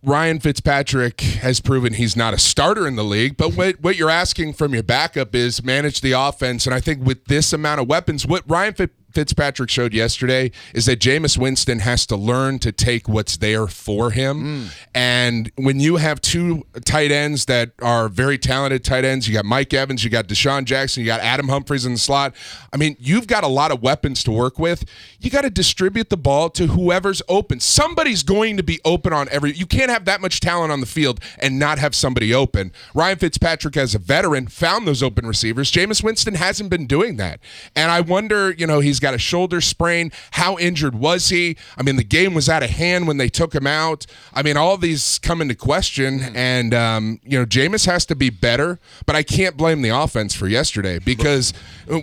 Ryan 0.03 0.39
Fitzpatrick 0.39 1.21
has 1.21 1.61
proven 1.61 1.93
he's 1.93 2.15
not 2.15 2.33
a 2.33 2.39
starter 2.39 2.87
in 2.87 2.95
the 2.95 3.03
league, 3.03 3.37
but 3.37 3.55
what, 3.55 3.79
what 3.81 3.95
you're 3.97 4.09
asking 4.09 4.53
from 4.53 4.73
your 4.73 4.83
backup 4.83 5.35
is 5.35 5.63
manage 5.63 6.01
the 6.01 6.13
offense. 6.13 6.65
And 6.65 6.73
I 6.73 6.79
think 6.79 7.05
with 7.05 7.25
this 7.25 7.53
amount 7.53 7.81
of 7.81 7.87
weapons, 7.87 8.25
what 8.25 8.43
Ryan 8.47 8.73
Fit- 8.73 8.91
Fitzpatrick 9.11 9.69
showed 9.69 9.93
yesterday 9.93 10.51
is 10.73 10.85
that 10.85 10.99
Jameis 10.99 11.37
Winston 11.37 11.79
has 11.79 12.05
to 12.07 12.15
learn 12.15 12.59
to 12.59 12.71
take 12.71 13.07
what's 13.07 13.37
there 13.37 13.67
for 13.67 14.11
him. 14.11 14.43
Mm. 14.43 14.85
And 14.93 15.51
when 15.55 15.79
you 15.79 15.97
have 15.97 16.21
two 16.21 16.65
tight 16.85 17.11
ends 17.11 17.45
that 17.45 17.71
are 17.81 18.09
very 18.09 18.37
talented 18.37 18.83
tight 18.83 19.05
ends, 19.05 19.27
you 19.27 19.33
got 19.33 19.45
Mike 19.45 19.73
Evans, 19.73 20.03
you 20.03 20.09
got 20.09 20.27
DeSean 20.27 20.65
Jackson, 20.65 21.01
you 21.01 21.07
got 21.07 21.21
Adam 21.21 21.49
Humphries 21.49 21.85
in 21.85 21.93
the 21.93 21.99
slot. 21.99 22.33
I 22.73 22.77
mean, 22.77 22.95
you've 22.99 23.27
got 23.27 23.43
a 23.43 23.47
lot 23.47 23.71
of 23.71 23.81
weapons 23.81 24.23
to 24.23 24.31
work 24.31 24.57
with. 24.57 24.85
You 25.19 25.29
got 25.29 25.41
to 25.41 25.49
distribute 25.49 26.09
the 26.09 26.17
ball 26.17 26.49
to 26.51 26.67
whoever's 26.67 27.21
open. 27.27 27.59
Somebody's 27.59 28.23
going 28.23 28.57
to 28.57 28.63
be 28.63 28.79
open 28.85 29.13
on 29.13 29.27
every. 29.29 29.53
You 29.53 29.65
can't 29.65 29.91
have 29.91 30.05
that 30.05 30.21
much 30.21 30.39
talent 30.39 30.71
on 30.71 30.79
the 30.79 30.85
field 30.85 31.19
and 31.39 31.59
not 31.59 31.79
have 31.79 31.93
somebody 31.93 32.33
open. 32.33 32.71
Ryan 32.93 33.17
Fitzpatrick, 33.17 33.75
as 33.77 33.93
a 33.93 33.99
veteran, 33.99 34.47
found 34.47 34.87
those 34.87 35.03
open 35.03 35.25
receivers. 35.25 35.71
Jameis 35.71 36.03
Winston 36.03 36.35
hasn't 36.35 36.69
been 36.69 36.87
doing 36.87 37.17
that. 37.17 37.39
And 37.75 37.91
I 37.91 38.01
wonder, 38.01 38.51
you 38.51 38.65
know, 38.65 38.79
he's 38.79 38.99
got 39.01 39.13
a 39.13 39.17
shoulder 39.17 39.61
sprain. 39.61 40.11
How 40.31 40.57
injured 40.57 40.95
was 40.95 41.29
he? 41.29 41.57
I 41.77 41.83
mean, 41.83 41.95
the 41.95 42.03
game 42.03 42.33
was 42.33 42.47
out 42.47 42.63
of 42.63 42.69
hand 42.69 43.07
when 43.07 43.17
they 43.17 43.29
took 43.29 43.53
him 43.53 43.67
out. 43.67 44.05
I 44.33 44.43
mean, 44.43 44.57
all 44.57 44.77
these 44.77 45.19
come 45.19 45.41
into 45.41 45.55
question. 45.55 46.21
And, 46.35 46.73
um, 46.73 47.19
you 47.23 47.37
know, 47.37 47.45
Jameis 47.45 47.85
has 47.85 48.05
to 48.07 48.15
be 48.15 48.29
better, 48.29 48.79
but 49.05 49.15
I 49.15 49.23
can't 49.23 49.57
blame 49.57 49.81
the 49.81 49.89
offense 49.89 50.33
for 50.33 50.47
yesterday 50.47 50.99
because 50.99 51.53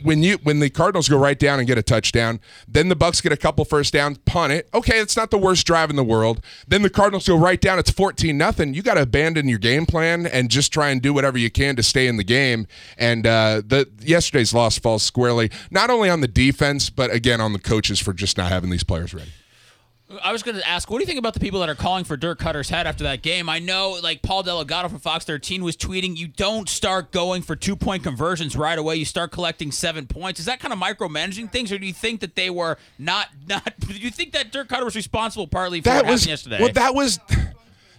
when 0.03 0.23
you 0.23 0.39
when 0.43 0.61
the 0.61 0.71
Cardinals 0.71 1.09
go 1.09 1.17
right 1.17 1.39
down 1.39 1.59
and 1.59 1.67
get 1.67 1.79
a 1.79 1.83
touchdown, 1.83 2.41
then 2.67 2.89
the 2.89 2.97
Bucks 2.97 3.21
get 3.21 3.33
a 3.33 3.37
couple 3.37 3.65
first 3.65 3.93
downs, 3.93 4.19
punt 4.27 4.53
it. 4.53 4.69
Okay, 4.75 4.99
it's 4.99 5.17
not 5.17 5.31
the 5.31 5.39
worst 5.39 5.67
drive 5.67 5.91
in 5.91 5.97
the 5.97 6.05
world. 6.05 6.45
Then 6.67 6.83
the 6.83 6.91
Cardinals 6.91 7.27
go 7.27 7.37
right 7.37 7.61
down, 7.61 7.79
it's 7.79 7.91
14 7.91 8.37
nothing. 8.37 8.75
You 8.75 8.83
got 8.83 8.95
to 8.95 9.03
abandon 9.03 9.49
your 9.49 9.59
game 9.59 9.87
plan 9.87 10.27
and 10.27 10.51
just 10.51 10.73
try 10.73 10.91
and 10.91 11.01
do 11.01 11.15
whatever 11.15 11.39
you 11.39 11.51
can 11.51 11.77
to 11.77 11.83
stay 11.83 12.07
in 12.07 12.17
the 12.17 12.25
game. 12.25 12.67
And 12.97 13.27
uh, 13.27 13.63
the 13.67 13.89
yesterday's 14.01 14.53
loss 14.53 14.79
falls 14.79 15.03
squarely 15.03 15.51
not 15.71 15.91
only 15.91 16.11
on 16.11 16.21
the 16.21 16.29
defense, 16.29 16.88
but 16.91 17.13
again 17.13 17.41
on 17.41 17.53
the 17.53 17.59
coaches 17.59 17.99
for 17.99 18.13
just 18.13 18.37
not 18.37 18.51
having 18.51 18.71
these 18.71 18.85
players 18.85 19.15
ready. 19.15 19.31
I 20.23 20.33
was 20.33 20.43
going 20.43 20.57
to 20.57 20.67
ask, 20.67 20.91
what 20.91 20.99
do 20.99 21.03
you 21.03 21.07
think 21.07 21.19
about 21.19 21.35
the 21.35 21.41
people 21.41 21.61
that 21.61 21.69
are 21.69 21.75
calling 21.75 22.03
for 22.05 22.17
Dirk 22.17 22.39
Koetter's 22.39 22.71
head 22.71 22.87
after 22.87 23.05
that 23.05 23.21
game? 23.21 23.47
I 23.51 23.59
know, 23.59 23.99
like 24.03 24.23
Paul 24.23 24.43
Dellegatto 24.43 24.89
from 24.89 25.01
Fox 25.01 25.27
13 25.27 25.63
was 25.63 25.77
tweeting, 25.77 26.17
you 26.17 26.29
don't 26.29 26.67
start 26.67 27.13
going 27.13 27.43
for 27.43 27.55
two 27.55 27.77
point 27.77 28.05
conversions 28.05 28.57
right 28.57 28.79
away. 28.79 28.97
You 28.97 29.05
start 29.05 29.33
collecting 29.33 29.71
seven 29.71 30.07
points. 30.07 30.41
Is 30.41 30.47
that 30.47 30.61
kind 30.61 30.73
of 30.73 30.81
micromanaging 30.81 31.53
things, 31.53 31.71
or 31.73 31.79
do 31.79 31.87
you 31.87 31.93
think 31.93 32.21
that 32.21 32.37
they 32.37 32.49
were 32.49 32.79
not 32.99 33.29
not? 33.49 33.79
Do 33.81 33.93
you 33.93 34.11
think 34.11 34.33
that 34.33 34.51
Dirk 34.51 34.69
Koetter 34.69 34.85
was 34.85 34.97
responsible 34.97 35.47
partly 35.47 35.81
for 35.83 35.91
that 35.91 36.05
what 36.05 36.13
was 36.13 36.23
happened 36.23 36.31
yesterday? 36.31 36.59
well 36.61 36.73
that 36.73 36.95
was 36.95 37.21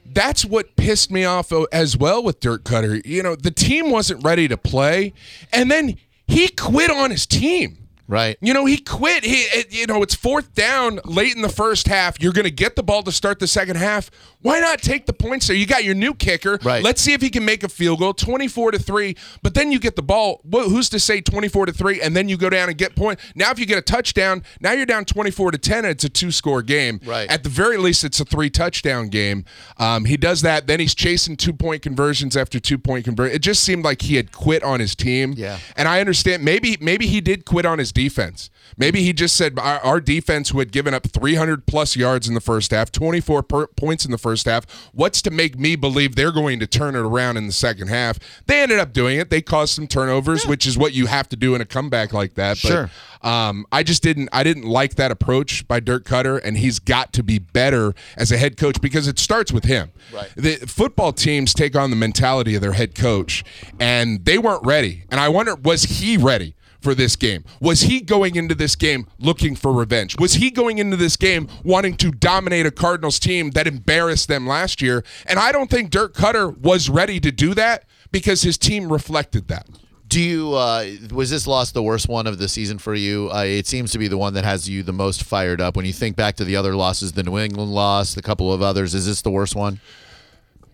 that's 0.06 0.44
what 0.44 0.76
pissed 0.76 1.12
me 1.12 1.26
off 1.26 1.52
as 1.72 1.96
well 1.96 2.24
with 2.24 2.40
Dirk 2.40 2.64
Koetter. 2.64 3.06
You 3.06 3.22
know, 3.22 3.36
the 3.36 3.52
team 3.52 3.92
wasn't 3.92 4.24
ready 4.24 4.48
to 4.48 4.58
play, 4.58 5.14
and 5.54 5.70
then 5.70 5.98
he 6.28 6.48
quit 6.48 6.90
on 6.90 7.12
his 7.12 7.26
team. 7.28 7.78
Right. 8.10 8.38
You 8.42 8.56
know, 8.56 8.66
he 8.66 8.78
quit. 8.78 9.24
He, 9.24 9.42
it, 9.44 9.72
you 9.72 9.86
know, 9.86 10.02
it's 10.02 10.16
fourth 10.16 10.56
down 10.56 11.00
late 11.06 11.36
in 11.36 11.44
the 11.44 11.48
first 11.50 11.88
half. 11.88 12.20
You're 12.20 12.34
going 12.34 12.46
to 12.46 12.52
get 12.52 12.76
the 12.76 12.82
ball 12.82 13.04
to 13.04 13.12
start 13.12 13.38
the 13.38 13.46
second 13.48 13.76
half. 13.78 14.10
Why 14.42 14.60
not 14.60 14.82
take 14.82 15.06
the 15.06 15.14
points 15.14 15.46
there? 15.48 15.56
You 15.56 15.68
got 15.68 15.84
your 15.84 15.94
new 15.94 16.16
kicker. 16.16 16.58
Right. 16.64 16.84
Let's 16.84 17.02
see 17.04 17.14
if 17.14 17.22
he 17.22 17.30
can 17.30 17.46
make 17.46 17.64
a 17.64 17.70
field 17.70 18.00
goal. 18.00 18.14
24 18.16 18.72
to 18.72 18.80
three. 18.80 19.16
But 19.44 19.54
then 19.54 19.72
you 19.72 19.80
get 19.80 19.96
the 19.96 20.02
ball. 20.02 20.42
Wh- 20.52 20.64
Who's 20.68 20.90
to 20.90 21.00
say 21.00 21.22
24 21.22 21.68
to 21.68 21.72
three? 21.72 22.02
And 22.02 22.16
then 22.18 22.28
you 22.30 22.36
go 22.36 22.50
down 22.50 22.68
and 22.68 22.76
get 22.78 22.96
point. 22.96 23.20
Now, 23.36 23.52
if 23.52 23.60
you 23.60 23.68
get 23.68 23.78
a 23.78 23.82
touchdown, 23.84 24.44
now 24.60 24.72
you're 24.72 24.88
down 24.88 25.06
24 25.06 25.52
to 25.52 25.58
10. 25.60 25.78
And 25.86 25.88
it's 25.88 26.04
a 26.04 26.10
two 26.10 26.32
score 26.32 26.64
game. 26.64 27.00
Right. 27.06 27.30
At 27.30 27.44
the 27.44 27.50
very 27.50 27.78
least, 27.78 28.04
it's 28.04 28.20
a 28.20 28.26
three 28.26 28.50
touchdown 28.50 29.10
game. 29.10 29.46
Um, 29.78 30.06
he 30.06 30.18
does 30.18 30.42
that. 30.42 30.66
Then 30.66 30.80
he's 30.80 30.96
chasing 30.96 31.38
two 31.38 31.54
point 31.54 31.84
conversions 31.84 32.36
after 32.36 32.60
two 32.60 32.80
point 32.80 33.06
conversion. 33.06 33.36
It 33.36 33.40
just 33.44 33.64
seemed 33.64 33.84
like 33.84 34.02
he 34.02 34.16
had 34.16 34.32
quit 34.32 34.64
on 34.64 34.80
his 34.80 34.96
team. 34.96 35.36
Yeah. 35.38 35.60
And 35.78 35.88
I 35.88 36.00
understand 36.00 36.44
maybe 36.44 36.76
maybe 36.82 37.06
he 37.06 37.22
did 37.22 37.46
quit 37.46 37.68
on 37.68 37.78
his 37.78 37.92
defense. 38.00 38.50
Maybe 38.78 39.04
he 39.04 39.12
just 39.12 39.36
said 39.36 39.60
our, 39.60 39.80
our 39.80 40.00
defense 40.00 40.52
who 40.52 40.60
had 40.60 40.72
given 40.72 40.94
up 40.94 41.06
300 41.06 41.66
plus 41.66 41.98
yards 41.98 42.30
in 42.30 42.34
the 42.34 42.40
first 42.40 42.72
half, 42.72 42.94
24 42.94 43.44
per, 43.44 43.68
points 43.68 44.06
in 44.06 44.12
the 44.12 44.18
first 44.18 44.46
half. 44.46 44.64
What's 44.94 45.22
to 45.24 45.32
make 45.32 45.60
me 45.60 45.76
believe 45.76 46.16
they're 46.16 46.32
going 46.32 46.62
to 46.62 46.68
turn 46.68 46.96
it 46.96 47.00
around 47.00 47.36
in 47.36 47.46
the 47.46 47.52
second 47.52 47.90
half? 47.90 48.18
They 48.46 48.62
ended 48.62 48.80
up 48.80 48.94
doing 48.94 49.20
it. 49.20 49.30
They 49.30 49.42
caused 49.42 49.74
some 49.74 49.86
turnovers, 49.86 50.48
which 50.48 50.66
is 50.66 50.78
what 50.78 50.94
you 50.94 51.08
have 51.08 51.28
to 51.28 51.36
do 51.36 51.56
in 51.56 51.62
a 51.62 51.66
comeback 51.66 52.14
like 52.14 52.36
that. 52.36 52.58
Sure. 52.58 52.90
But 53.22 53.28
um, 53.28 53.66
I 53.70 53.84
just 53.84 54.02
didn't 54.02 54.30
I 54.32 54.46
didn't 54.46 54.64
like 54.64 54.96
that 54.96 55.12
approach 55.12 55.68
by 55.68 55.82
Dirk 55.82 56.06
Koetter, 56.06 56.40
and 56.42 56.58
he's 56.58 56.80
got 56.80 57.12
to 57.14 57.24
be 57.24 57.38
better 57.38 57.94
as 58.16 58.32
a 58.32 58.38
head 58.38 58.56
coach 58.56 58.80
because 58.80 59.10
it 59.10 59.20
starts 59.20 59.52
with 59.52 59.66
him. 59.66 59.92
Right. 60.14 60.30
The 60.38 60.56
football 60.56 61.12
teams 61.12 61.54
take 61.54 61.76
on 61.76 61.90
the 61.90 61.98
mentality 61.98 62.56
of 62.56 62.62
their 62.62 62.72
head 62.72 62.96
coach, 62.96 63.44
and 63.78 64.24
they 64.24 64.38
weren't 64.38 64.66
ready. 64.66 65.04
And 65.12 65.20
I 65.20 65.28
wonder, 65.28 65.56
was 65.56 65.84
he 65.84 66.16
ready? 66.16 66.56
For 66.82 66.96
this 66.96 67.18
game? 67.18 67.44
Was 67.60 67.82
he 67.82 68.00
going 68.00 68.36
into 68.36 68.56
this 68.56 68.78
game 68.78 69.06
looking 69.20 69.54
for 69.54 69.74
revenge? 69.74 70.18
Was 70.18 70.36
he 70.36 70.50
going 70.50 70.78
into 70.78 70.96
this 70.96 71.18
game 71.18 71.50
wanting 71.64 71.98
to 71.98 72.10
dominate 72.10 72.66
a 72.66 72.72
Cardinals 72.72 73.20
team 73.20 73.52
that 73.52 73.68
embarrassed 73.68 74.30
them 74.30 74.48
last 74.48 74.82
year? 74.82 75.04
And 75.26 75.40
I 75.40 75.52
don't 75.52 75.70
think 75.70 75.90
Dirk 75.90 76.14
Koetter 76.14 76.58
was 76.58 76.90
ready 76.90 77.20
to 77.20 77.34
do 77.34 77.54
that 77.56 77.84
because 78.14 78.44
his 78.44 78.58
team 78.58 78.92
reflected 78.92 79.50
that. 79.50 79.68
Do 80.08 80.22
you 80.22 80.54
uh, 80.54 80.88
was 81.12 81.30
this 81.30 81.46
loss 81.46 81.72
the 81.72 81.84
worst 81.84 82.08
one 82.08 82.26
of 82.26 82.40
the 82.40 82.48
season 82.48 82.80
for 82.80 82.96
you? 82.96 83.30
Uh, 83.32 83.44
it 83.44 83.68
seems 83.68 83.92
to 83.92 84.00
be 84.00 84.08
the 84.08 84.18
one 84.18 84.34
that 84.34 84.44
has 84.46 84.68
you 84.68 84.82
the 84.82 84.94
most 84.94 85.24
fired 85.24 85.62
up. 85.62 85.76
When 85.76 85.86
you 85.86 85.94
think 85.94 86.16
back 86.16 86.36
to 86.38 86.46
the 86.46 86.56
other 86.56 86.76
losses, 86.76 87.12
the 87.12 87.24
New 87.24 87.38
England 87.38 87.74
loss, 87.74 88.16
the 88.16 88.22
couple 88.22 88.52
of 88.52 88.62
others, 88.62 88.96
is 88.96 89.06
this 89.06 89.22
the 89.22 89.30
worst 89.30 89.56
one? 89.56 89.82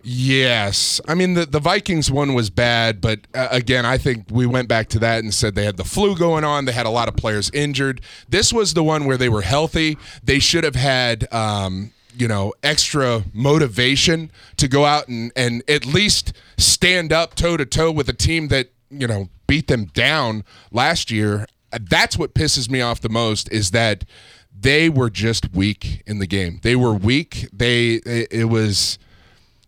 Yes. 0.08 1.00
I 1.08 1.16
mean, 1.16 1.34
the, 1.34 1.46
the 1.46 1.58
Vikings 1.58 2.12
one 2.12 2.32
was 2.32 2.48
bad, 2.48 3.00
but 3.00 3.26
uh, 3.34 3.48
again, 3.50 3.84
I 3.84 3.98
think 3.98 4.26
we 4.30 4.46
went 4.46 4.68
back 4.68 4.88
to 4.90 5.00
that 5.00 5.24
and 5.24 5.34
said 5.34 5.56
they 5.56 5.64
had 5.64 5.78
the 5.78 5.84
flu 5.84 6.16
going 6.16 6.44
on. 6.44 6.64
They 6.64 6.70
had 6.70 6.86
a 6.86 6.90
lot 6.90 7.08
of 7.08 7.16
players 7.16 7.50
injured. 7.50 8.00
This 8.28 8.52
was 8.52 8.74
the 8.74 8.84
one 8.84 9.06
where 9.06 9.16
they 9.16 9.28
were 9.28 9.42
healthy. 9.42 9.98
They 10.22 10.38
should 10.38 10.62
have 10.62 10.76
had. 10.76 11.32
Um, 11.32 11.92
you 12.18 12.28
know, 12.28 12.54
extra 12.62 13.24
motivation 13.34 14.30
to 14.56 14.68
go 14.68 14.86
out 14.86 15.06
and, 15.06 15.30
and 15.36 15.62
at 15.68 15.84
least 15.84 16.32
stand 16.56 17.12
up 17.12 17.34
toe 17.34 17.58
to 17.58 17.66
toe 17.66 17.90
with 17.90 18.08
a 18.08 18.14
team 18.14 18.48
that, 18.48 18.70
you 18.88 19.06
know, 19.06 19.28
beat 19.46 19.66
them 19.66 19.84
down 19.86 20.42
last 20.72 21.10
year. 21.10 21.46
That's 21.78 22.16
what 22.16 22.32
pisses 22.32 22.70
me 22.70 22.80
off 22.80 23.02
the 23.02 23.10
most 23.10 23.52
is 23.52 23.72
that 23.72 24.06
they 24.58 24.88
were 24.88 25.10
just 25.10 25.52
weak 25.52 26.02
in 26.06 26.18
the 26.18 26.26
game. 26.26 26.58
They 26.62 26.74
were 26.74 26.94
weak. 26.94 27.50
They, 27.52 27.96
it, 27.96 28.28
it 28.30 28.44
was, 28.46 28.98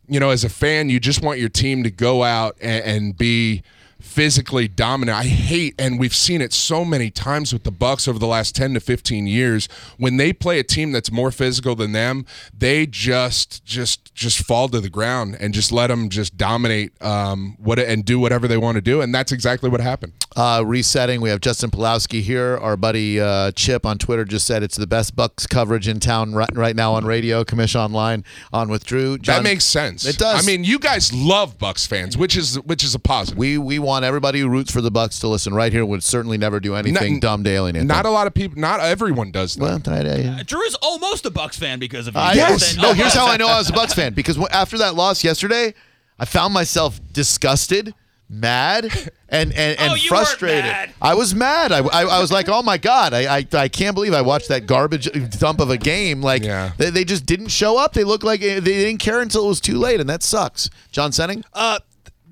you 0.08 0.18
know, 0.18 0.30
as 0.30 0.44
a 0.44 0.48
fan, 0.48 0.88
you 0.88 0.98
just 0.98 1.22
want 1.22 1.38
your 1.38 1.48
team 1.48 1.82
to 1.84 1.90
go 1.90 2.22
out 2.22 2.56
and, 2.60 2.84
and 2.84 3.18
be 3.18 3.62
physically 4.08 4.66
dominant. 4.68 5.16
I 5.16 5.24
hate, 5.24 5.74
and 5.78 6.00
we've 6.00 6.14
seen 6.14 6.40
it 6.40 6.52
so 6.52 6.84
many 6.84 7.10
times 7.10 7.52
with 7.52 7.64
the 7.64 7.70
Bucks 7.70 8.08
over 8.08 8.18
the 8.18 8.26
last 8.26 8.56
ten 8.56 8.74
to 8.74 8.80
fifteen 8.80 9.26
years. 9.26 9.68
When 9.98 10.16
they 10.16 10.32
play 10.32 10.58
a 10.58 10.64
team 10.64 10.92
that's 10.92 11.12
more 11.12 11.30
physical 11.30 11.76
than 11.76 11.92
them, 11.92 12.26
they 12.56 12.86
just 12.86 13.64
just 13.64 14.14
just 14.14 14.38
fall 14.38 14.68
to 14.70 14.80
the 14.80 14.90
ground 14.90 15.36
and 15.38 15.54
just 15.54 15.70
let 15.70 15.88
them 15.88 16.08
just 16.08 16.36
dominate 16.36 17.00
um, 17.02 17.56
what 17.58 17.78
and 17.78 18.04
do 18.04 18.18
whatever 18.18 18.48
they 18.48 18.56
want 18.56 18.76
to 18.76 18.82
do, 18.82 19.00
and 19.00 19.14
that's 19.14 19.30
exactly 19.30 19.68
what 19.68 19.80
happened. 19.80 20.12
Uh, 20.36 20.62
resetting. 20.64 21.20
We 21.20 21.30
have 21.30 21.40
Justin 21.40 21.70
Pulowski 21.70 22.20
here. 22.22 22.56
Our 22.58 22.76
buddy 22.76 23.20
uh, 23.20 23.52
Chip 23.52 23.84
on 23.84 23.98
Twitter 23.98 24.24
just 24.24 24.46
said 24.46 24.62
it's 24.62 24.76
the 24.76 24.86
best 24.86 25.16
Bucks 25.16 25.46
coverage 25.46 25.88
in 25.88 26.00
town 26.00 26.34
right, 26.34 26.50
right 26.54 26.76
now 26.76 26.94
on 26.94 27.04
radio. 27.04 27.44
Commission 27.44 27.80
online 27.80 28.24
on 28.52 28.68
with 28.68 28.84
Drew. 28.84 29.18
John, 29.18 29.36
that 29.36 29.42
makes 29.42 29.64
sense. 29.64 30.04
It 30.06 30.18
does. 30.18 30.42
I 30.42 30.46
mean, 30.46 30.64
you 30.64 30.78
guys 30.78 31.12
love 31.12 31.58
Bucks 31.58 31.86
fans, 31.86 32.16
which 32.16 32.36
is 32.36 32.58
which 32.60 32.84
is 32.84 32.94
a 32.94 32.98
positive. 32.98 33.38
we 33.38 33.58
we 33.58 33.78
want 33.78 33.97
everybody 34.04 34.40
who 34.40 34.48
roots 34.48 34.72
for 34.72 34.80
the 34.80 34.90
Bucks 34.90 35.18
to 35.20 35.28
listen 35.28 35.54
right 35.54 35.72
here. 35.72 35.84
Would 35.84 36.02
certainly 36.02 36.38
never 36.38 36.60
do 36.60 36.74
anything 36.74 37.14
Not- 37.14 37.22
dumb 37.22 37.44
to 37.44 37.50
alienate. 37.50 37.84
Not 37.84 38.04
them. 38.04 38.12
a 38.12 38.14
lot 38.14 38.26
of 38.26 38.34
people. 38.34 38.60
Not 38.60 38.80
everyone 38.80 39.30
does 39.30 39.54
that. 39.54 39.62
Well, 39.62 39.80
I- 39.86 39.98
I- 40.36 40.40
uh, 40.40 40.42
Drew 40.44 40.62
is 40.62 40.74
almost 40.76 41.26
a 41.26 41.30
Bucks 41.30 41.56
fan 41.58 41.78
because 41.78 42.06
of 42.06 42.14
you. 42.14 42.20
I, 42.20 42.32
Yes. 42.34 42.74
Then- 42.74 42.82
No, 42.82 42.92
here's 42.94 43.14
how 43.14 43.26
I 43.28 43.36
know 43.36 43.48
I 43.48 43.58
was 43.58 43.70
a 43.70 43.72
Bucks 43.72 43.94
fan 43.94 44.14
because 44.14 44.38
after 44.50 44.78
that 44.78 44.94
loss 44.94 45.22
yesterday, 45.24 45.74
I 46.18 46.24
found 46.24 46.52
myself 46.54 47.00
disgusted, 47.12 47.94
mad, 48.30 48.84
and 49.28 49.52
and, 49.52 49.78
and 49.78 49.92
Oh, 49.92 49.96
frustrated. 50.08 50.74
I 51.00 51.14
was 51.14 51.34
mad. 51.34 51.72
I, 51.72 51.78
I, 51.78 52.02
I 52.04 52.20
was 52.20 52.30
like, 52.32 52.48
oh 52.48 52.62
my 52.62 52.76
god, 52.76 53.14
I, 53.14 53.38
I 53.38 53.46
I 53.52 53.68
can't 53.68 53.94
believe 53.94 54.12
I 54.12 54.20
watched 54.22 54.48
that 54.48 54.66
garbage 54.66 55.06
uh, 55.08 55.20
dump 55.38 55.60
of 55.60 55.70
a 55.70 55.76
game. 55.78 56.20
Like 56.20 56.42
Yeah. 56.42 56.72
they, 56.76 56.90
they 56.90 57.04
just 57.04 57.24
didn't 57.26 57.48
show 57.48 57.78
up. 57.78 57.92
They 57.92 58.04
looked 58.04 58.24
like 58.24 58.40
uh, 58.42 58.54
they 58.60 58.60
didn't 58.60 58.98
care 58.98 59.20
until 59.20 59.44
it 59.46 59.48
was 59.48 59.60
too 59.60 59.78
late, 59.78 60.00
and 60.00 60.08
that 60.10 60.22
sucks. 60.22 60.68
John 60.90 61.10
Senning. 61.12 61.44
Uh, 61.52 61.78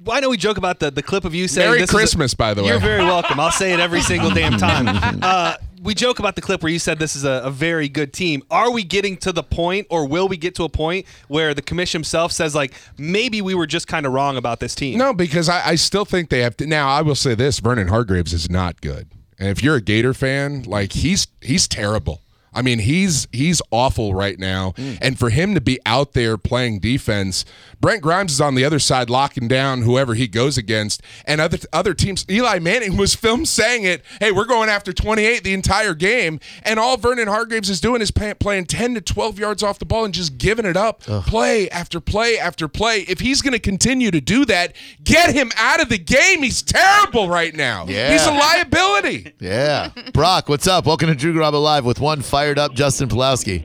I 0.09 0.21
know 0.21 0.31
we 0.31 0.37
joke 0.37 0.57
about 0.59 0.79
the, 0.79 0.91
the 0.91 1.03
clip 1.03 1.25
of 1.25 1.35
you 1.35 1.49
saying 1.49 1.69
Merry 1.69 1.81
this 1.81 1.91
is 1.91 1.95
a- 1.95 1.99
Christmas, 1.99 2.35
by 2.35 2.55
the 2.55 2.63
way. 2.63 2.69
You're 2.69 2.79
very 2.79 3.03
welcome. 3.05 3.41
I'll 3.41 3.51
say 3.51 3.73
it 3.73 3.81
every 3.81 4.01
single 4.03 4.31
damn 4.31 4.59
time. 4.59 5.19
Uh, 5.23 5.55
we 5.83 5.95
joke 5.95 6.19
about 6.19 6.35
the 6.35 6.41
clip 6.43 6.63
where 6.63 6.73
you 6.73 6.79
said 6.79 6.99
this 6.99 7.15
is 7.15 7.25
a, 7.25 7.43
a 7.45 7.51
very 7.51 7.89
good 7.89 8.13
team. 8.13 8.43
Are 8.51 8.71
we 8.73 8.83
getting 8.83 9.17
to 9.19 9.31
the 9.33 9.43
point, 9.43 9.87
or 9.91 10.07
will 10.09 10.27
we 10.27 10.37
get 10.37 10.55
to 10.57 10.65
a 10.65 10.69
point 10.69 11.07
where 11.29 11.55
the 11.55 11.63
commission 11.63 12.01
himself 12.01 12.33
says 12.33 12.55
like 12.55 12.75
maybe 12.99 13.41
we 13.41 13.55
were 13.55 13.67
just 13.67 13.87
kind 13.87 14.05
of 14.07 14.13
wrong 14.13 14.37
about 14.37 14.59
this 14.59 14.75
team? 14.75 14.99
No, 14.99 15.13
because 15.13 15.49
I, 15.49 15.69
I 15.69 15.75
still 15.77 16.05
think 16.05 16.29
they 16.31 16.41
have 16.41 16.57
to. 16.59 16.67
Now, 16.67 16.89
I 16.89 17.03
will 17.03 17.15
say 17.15 17.35
this: 17.35 17.61
Vernon 17.61 17.89
Hargreaves 17.89 18.33
is 18.33 18.51
not 18.51 18.81
good, 18.81 19.09
and 19.39 19.49
if 19.49 19.63
you're 19.63 19.77
a 19.77 19.81
Gator 19.81 20.15
fan, 20.15 20.63
like 20.63 20.93
he's 20.93 21.29
he's 21.41 21.69
terrible. 21.69 22.21
I 22.57 22.63
mean, 22.63 22.79
he's 22.79 23.29
he's 23.33 23.61
awful 23.71 24.15
right 24.15 24.39
now, 24.39 24.73
mm. 24.73 24.97
and 25.03 25.19
for 25.19 25.29
him 25.29 25.55
to 25.55 25.61
be 25.61 25.79
out 25.85 26.15
there 26.15 26.39
playing 26.39 26.81
defense, 26.81 27.45
Brent 27.83 28.01
Grimes 28.01 28.33
is 28.33 28.41
on 28.41 28.55
the 28.55 28.65
other 28.65 28.79
side 28.79 29.11
locking 29.11 29.47
down 29.47 29.83
whoever 29.83 30.15
he 30.15 30.27
goes 30.27 30.57
against, 30.57 31.03
and 31.27 31.39
other 31.39 31.59
other 31.71 31.93
teams. 31.93 32.25
Eli 32.31 32.59
Manning 32.59 32.97
was 32.97 33.15
filmed 33.15 33.47
saying 33.47 33.85
it. 33.85 34.03
Hey, 34.21 34.33
we're 34.33 34.47
going 34.47 34.71
after 34.71 34.95
28 34.95 35.45
the 35.45 35.53
entire 35.53 35.93
game, 35.93 36.41
and 36.63 36.81
all 36.81 36.97
Vernon 36.97 37.29
Hargreaves 37.29 37.69
is 37.69 37.79
doing 37.79 38.01
is 38.01 38.11
pay, 38.11 38.33
playing 38.33 38.65
10 38.65 38.95
to 38.95 39.01
12 39.03 39.39
yards 39.39 39.63
off 39.63 39.79
the 39.79 39.85
ball 39.85 40.07
and 40.07 40.15
just 40.15 40.39
giving 40.39 40.65
it 40.65 40.79
up, 40.79 41.03
play 41.03 41.69
after 41.69 42.01
play 42.01 42.39
after 42.39 42.69
play. 42.69 43.01
If 43.01 43.21
he's 43.21 43.43
going 43.43 43.53
to 43.53 43.59
continue 43.59 44.11
to 44.11 44.21
do 44.23 44.47
that, 44.47 44.75
get 45.05 45.35
him 45.35 45.51
out 45.57 45.83
of 45.83 45.91
the 45.91 45.99
game. 45.99 46.43
He's 46.43 46.63
terrible 46.63 47.29
right 47.29 47.55
now. 47.55 47.85
Yeah. 47.87 48.13
He's 48.13 48.27
a 48.27 48.33
liability. 48.33 49.35
Yeah, 49.41 49.91
Brock, 50.15 50.49
what's 50.49 50.67
up? 50.67 50.87
Welcome 50.87 51.09
to 51.09 51.15
Drew 51.15 51.35
Garabo 51.35 51.63
Live 51.63 51.85
with 51.85 52.01
one 52.01 52.23
fired 52.47 52.59
up 52.61 52.75
Justin 52.75 53.09
Pulowski. 53.09 53.65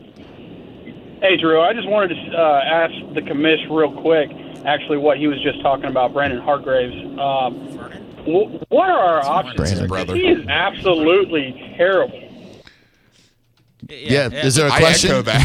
Hey, 1.21 1.37
Drew, 1.37 1.61
I 1.61 1.73
just 1.73 1.87
wanted 1.87 2.15
to 2.15 2.31
uh, 2.35 2.61
ask 2.65 2.93
the 3.13 3.21
commish 3.21 3.63
real 3.69 3.91
quick, 4.01 4.31
actually, 4.65 4.97
what 4.97 5.19
he 5.19 5.27
was 5.27 5.39
just 5.43 5.61
talking 5.61 5.85
about, 5.85 6.13
Brandon 6.13 6.41
Hargreaves. 6.41 6.95
Um, 7.19 7.53
wh- 8.25 8.71
what 8.71 8.89
are 8.89 8.97
our 8.99 9.23
options? 9.23 9.55
Brandon. 9.57 9.87
Brother. 9.87 10.15
He 10.15 10.27
is 10.27 10.47
absolutely 10.47 11.51
terrible. 11.77 12.17
Yeah, 13.87 14.29
is 14.29 14.55
there 14.55 14.67
a 14.67 14.71
question? 14.71 15.11
echo 15.11 15.21
that. 15.23 15.41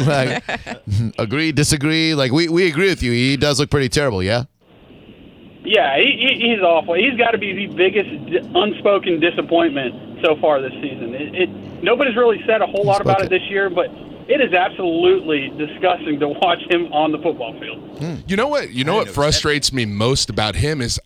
Like, 0.80 1.12
agree, 1.18 1.52
disagree? 1.52 2.14
Like 2.14 2.32
we, 2.32 2.48
we 2.48 2.68
agree 2.68 2.88
with 2.88 3.02
you. 3.02 3.12
He 3.12 3.36
does 3.36 3.58
look 3.60 3.70
pretty 3.70 3.88
terrible. 3.88 4.22
Yeah. 4.22 4.44
Yeah, 5.62 5.96
he, 5.98 6.16
he, 6.16 6.48
he's 6.50 6.60
awful. 6.60 6.94
He's 6.94 7.16
got 7.18 7.32
to 7.32 7.38
be 7.38 7.52
the 7.52 7.74
biggest 7.74 8.08
unspoken 8.54 9.20
disappointment 9.20 10.09
so 10.22 10.36
far 10.40 10.60
this 10.60 10.72
season. 10.74 11.14
It, 11.14 11.34
it 11.34 11.48
nobody's 11.82 12.16
really 12.16 12.42
said 12.46 12.62
a 12.62 12.66
whole 12.66 12.84
lot 12.84 13.00
about 13.00 13.22
it 13.22 13.30
this 13.30 13.42
year, 13.48 13.70
but 13.70 13.86
it 14.30 14.40
is 14.40 14.52
absolutely 14.52 15.48
disgusting 15.58 16.20
to 16.20 16.28
watch 16.28 16.60
him 16.70 16.92
on 16.92 17.10
the 17.10 17.18
football 17.18 17.58
field. 17.58 17.98
Hmm. 17.98 18.16
You 18.26 18.36
know 18.36 18.46
what? 18.46 18.70
You 18.70 18.84
know 18.84 18.94
what 18.94 19.08
frustrates 19.08 19.72
me 19.72 19.86
most 19.86 20.30
about 20.30 20.54
him 20.54 20.80
is, 20.80 21.00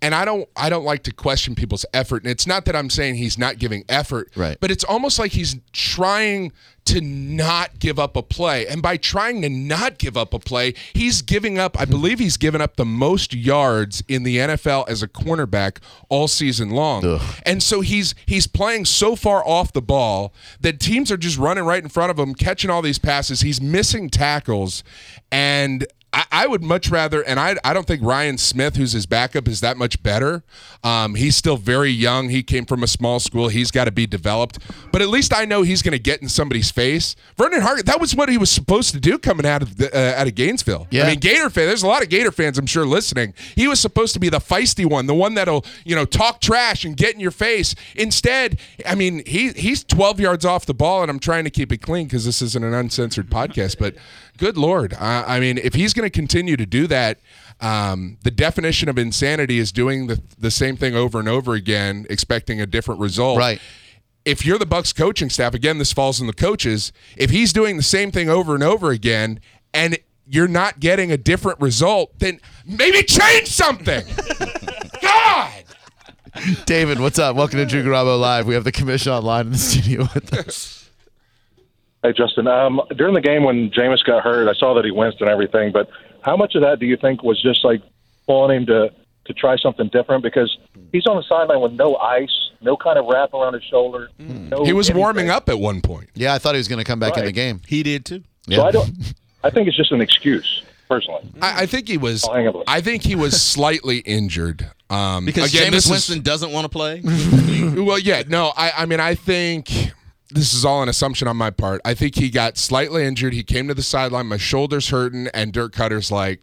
and 0.00 0.14
I 0.14 0.24
don't, 0.24 0.48
I 0.56 0.70
don't 0.70 0.84
like 0.84 1.02
to 1.02 1.12
question 1.12 1.54
people's 1.54 1.84
effort. 1.92 2.22
And 2.22 2.30
it's 2.30 2.46
not 2.46 2.64
that 2.64 2.74
I'm 2.74 2.88
saying 2.88 3.16
he's 3.16 3.36
not 3.36 3.58
giving 3.58 3.84
effort, 3.88 4.30
Right. 4.34 4.56
But 4.60 4.70
it's 4.70 4.84
almost 4.84 5.18
like 5.18 5.32
he's 5.32 5.56
trying 5.72 6.52
to 6.90 7.00
not 7.00 7.78
give 7.78 7.98
up 7.98 8.16
a 8.16 8.22
play, 8.22 8.66
and 8.66 8.82
by 8.82 8.96
trying 8.96 9.42
to 9.42 9.48
not 9.48 9.98
give 9.98 10.16
up 10.16 10.34
a 10.34 10.38
play, 10.38 10.74
he's 10.92 11.22
giving 11.22 11.58
up. 11.58 11.80
I 11.80 11.84
believe 11.84 12.18
he's 12.18 12.36
given 12.36 12.60
up 12.60 12.76
the 12.76 12.84
most 12.84 13.32
yards 13.32 14.02
in 14.08 14.24
the 14.24 14.38
NFL 14.38 14.88
as 14.88 15.02
a 15.02 15.08
cornerback 15.08 15.78
all 16.08 16.26
season 16.28 16.70
long. 16.70 17.02
And 17.46 17.62
so 17.62 17.80
he's 17.80 18.14
he's 18.26 18.46
playing 18.46 18.84
so 18.86 19.14
far 19.16 19.46
off 19.46 19.72
the 19.72 19.82
ball 19.82 20.34
that 20.60 20.80
teams 20.80 21.12
are 21.12 21.16
just 21.16 21.38
running 21.38 21.64
right 21.64 21.82
in 21.82 21.88
front 21.88 22.10
of 22.10 22.18
him, 22.18 22.34
catching 22.34 22.70
all 22.70 22.82
these 22.82 22.98
passes. 22.98 23.40
He's 23.42 23.60
missing 23.60 24.10
tackles, 24.10 24.82
and 25.30 25.86
I, 26.12 26.24
I 26.32 26.46
would 26.46 26.62
much 26.62 26.90
rather, 26.90 27.22
and 27.22 27.38
I, 27.38 27.56
I 27.64 27.72
don't 27.72 27.86
think 27.86 28.02
Ryan 28.02 28.38
Smith, 28.38 28.76
who's 28.76 28.92
his 28.92 29.06
backup, 29.06 29.46
is 29.46 29.60
that 29.60 29.76
much 29.76 30.02
better. 30.02 30.42
Um, 30.82 31.14
he's 31.14 31.36
still 31.36 31.56
very 31.56 31.90
young. 31.90 32.30
He 32.30 32.42
came 32.42 32.64
from 32.66 32.82
a 32.82 32.86
small 32.86 33.20
school. 33.20 33.48
He's 33.48 33.70
got 33.70 33.84
to 33.84 33.92
be 33.92 34.06
developed. 34.06 34.58
But 34.92 35.02
at 35.02 35.08
least 35.08 35.34
I 35.34 35.44
know 35.44 35.62
he's 35.62 35.82
going 35.82 35.92
to 35.92 35.98
get 35.98 36.20
in 36.22 36.28
somebody's 36.28 36.70
face. 36.70 37.14
Vernon 37.36 37.60
Hart, 37.60 37.86
that 37.86 38.00
was 38.00 38.16
what 38.16 38.28
he 38.28 38.38
was 38.38 38.50
supposed 38.50 38.92
to 38.94 39.00
do 39.00 39.18
coming 39.18 39.46
out 39.46 39.62
of 39.62 39.76
the, 39.76 39.94
uh, 39.96 40.20
out 40.20 40.26
of 40.26 40.34
Gainesville. 40.34 40.88
Yeah. 40.90 41.04
I 41.04 41.10
mean, 41.10 41.20
Gator 41.20 41.50
fan. 41.50 41.66
There's 41.66 41.82
a 41.82 41.88
lot 41.88 42.02
of 42.02 42.08
Gator 42.08 42.32
fans, 42.32 42.58
I'm 42.58 42.66
sure, 42.66 42.86
listening. 42.86 43.34
He 43.54 43.68
was 43.68 43.78
supposed 43.78 44.14
to 44.14 44.20
be 44.20 44.28
the 44.28 44.40
feisty 44.40 44.84
one, 44.84 45.06
the 45.06 45.14
one 45.14 45.34
that'll 45.34 45.64
you 45.84 45.94
know 45.94 46.04
talk 46.04 46.40
trash 46.40 46.84
and 46.84 46.96
get 46.96 47.14
in 47.14 47.20
your 47.20 47.30
face. 47.30 47.74
Instead, 47.94 48.58
I 48.86 48.94
mean, 48.94 49.22
he 49.26 49.50
he's 49.52 49.84
12 49.84 50.20
yards 50.20 50.44
off 50.44 50.66
the 50.66 50.74
ball, 50.74 51.02
and 51.02 51.10
I'm 51.10 51.20
trying 51.20 51.44
to 51.44 51.50
keep 51.50 51.72
it 51.72 51.78
clean 51.82 52.06
because 52.06 52.24
this 52.24 52.42
isn't 52.42 52.64
an 52.64 52.74
uncensored 52.74 53.30
podcast. 53.30 53.78
But 53.78 53.94
good 54.40 54.56
lord, 54.56 54.94
I, 54.94 55.36
I 55.36 55.40
mean, 55.40 55.56
if 55.58 55.74
he's 55.74 55.92
going 55.94 56.06
to 56.06 56.10
continue 56.10 56.56
to 56.56 56.66
do 56.66 56.88
that. 56.88 57.20
Um, 57.62 58.16
the 58.24 58.30
definition 58.30 58.88
of 58.88 58.96
insanity 58.96 59.58
is 59.58 59.70
doing 59.70 60.06
the, 60.06 60.18
the 60.38 60.50
same 60.50 60.76
thing 60.78 60.96
over 60.96 61.18
and 61.18 61.28
over 61.28 61.52
again, 61.52 62.06
expecting 62.08 62.58
a 62.58 62.64
different 62.64 63.00
result 63.00 63.36
Right. 63.38 63.60
if 64.24 64.46
you're 64.46 64.56
the 64.56 64.64
Bucks 64.64 64.94
coaching 64.94 65.28
staff, 65.28 65.52
again, 65.52 65.76
this 65.76 65.92
falls 65.92 66.22
on 66.22 66.26
the 66.26 66.32
coaches. 66.32 66.90
If 67.18 67.28
he's 67.28 67.52
doing 67.52 67.76
the 67.76 67.82
same 67.82 68.10
thing 68.12 68.30
over 68.30 68.54
and 68.54 68.62
over 68.64 68.88
again, 68.92 69.40
and 69.74 69.98
you're 70.26 70.48
not 70.48 70.80
getting 70.80 71.12
a 71.12 71.18
different 71.18 71.60
result, 71.60 72.18
then 72.18 72.40
maybe 72.64 73.02
change 73.02 73.48
something. 73.48 74.06
God. 75.02 75.64
David, 76.64 76.98
what's 76.98 77.18
up? 77.18 77.36
Welcome 77.36 77.58
to 77.58 77.66
Drew 77.66 77.84
Garabo 77.84 78.18
Live. 78.18 78.46
We 78.46 78.54
have 78.54 78.64
the 78.64 78.72
commission 78.72 79.12
online 79.12 79.46
in 79.48 79.52
the 79.52 79.58
studio 79.58 80.08
with 80.14 80.32
us. 80.32 80.79
Hey, 82.02 82.12
Justin. 82.12 82.46
Um, 82.46 82.80
during 82.96 83.14
the 83.14 83.20
game 83.20 83.44
when 83.44 83.70
Jameis 83.70 84.02
got 84.04 84.22
hurt, 84.24 84.48
I 84.48 84.54
saw 84.54 84.74
that 84.74 84.84
he 84.84 84.90
winced 84.90 85.20
and 85.20 85.28
everything. 85.28 85.70
But 85.72 85.88
how 86.22 86.36
much 86.36 86.54
of 86.54 86.62
that 86.62 86.78
do 86.80 86.86
you 86.86 86.96
think 86.96 87.22
was 87.22 87.40
just 87.42 87.64
like 87.64 87.82
pulling 88.26 88.56
him 88.58 88.66
to 88.66 88.90
to 89.26 89.32
try 89.34 89.56
something 89.56 89.88
different? 89.88 90.22
Because 90.22 90.56
he's 90.92 91.06
on 91.06 91.16
the 91.16 91.22
sideline 91.28 91.60
with 91.60 91.72
no 91.72 91.96
ice, 91.96 92.50
no 92.62 92.76
kind 92.76 92.98
of 92.98 93.04
wrap 93.06 93.34
around 93.34 93.52
his 93.54 93.62
shoulder. 93.64 94.08
No 94.18 94.64
He 94.64 94.72
was 94.72 94.88
anything. 94.88 95.00
warming 95.00 95.28
up 95.30 95.48
at 95.50 95.58
one 95.58 95.82
point. 95.82 96.08
Yeah, 96.14 96.32
I 96.32 96.38
thought 96.38 96.54
he 96.54 96.58
was 96.58 96.68
going 96.68 96.78
to 96.78 96.84
come 96.84 96.98
back 97.00 97.18
in 97.18 97.24
the 97.26 97.32
game. 97.32 97.60
He 97.66 97.82
did 97.82 98.04
too. 98.06 98.22
So 98.50 98.62
I 98.64 98.70
don't. 98.70 98.90
I 99.44 99.50
think 99.50 99.68
it's 99.68 99.76
just 99.76 99.92
an 99.92 100.00
excuse, 100.00 100.62
personally. 100.88 101.22
I, 101.42 101.62
I 101.62 101.66
think 101.66 101.86
he 101.88 101.98
was. 101.98 102.24
I'll 102.24 102.34
hang 102.34 102.46
up 102.46 102.54
with 102.54 102.64
I 102.66 102.80
think 102.80 103.02
he 103.02 103.14
was 103.14 103.40
slightly 103.40 103.98
injured. 103.98 104.70
Um, 104.88 105.24
Because 105.24 105.54
again, 105.54 105.70
this 105.72 105.84
Jameis 105.84 105.86
is- 105.86 105.90
Winston 105.90 106.22
doesn't 106.22 106.50
want 106.50 106.64
to 106.64 106.68
play. 106.70 107.00
well, 107.04 107.98
yeah, 107.98 108.22
no, 108.26 108.52
I, 108.56 108.72
I 108.78 108.86
mean, 108.86 109.00
I 109.00 109.14
think 109.14 109.70
this 110.30 110.54
is 110.54 110.64
all 110.64 110.82
an 110.82 110.88
assumption 110.88 111.28
on 111.28 111.36
my 111.36 111.50
part. 111.50 111.80
I 111.84 111.94
think 111.94 112.16
he 112.16 112.30
got 112.30 112.56
slightly 112.56 113.04
injured. 113.04 113.32
He 113.32 113.42
came 113.42 113.68
to 113.68 113.74
the 113.74 113.82
sideline, 113.82 114.26
my 114.26 114.36
shoulder's 114.36 114.88
hurting, 114.90 115.28
and 115.34 115.52
Dirk 115.52 115.72
Koetter's 115.72 116.10
like, 116.10 116.40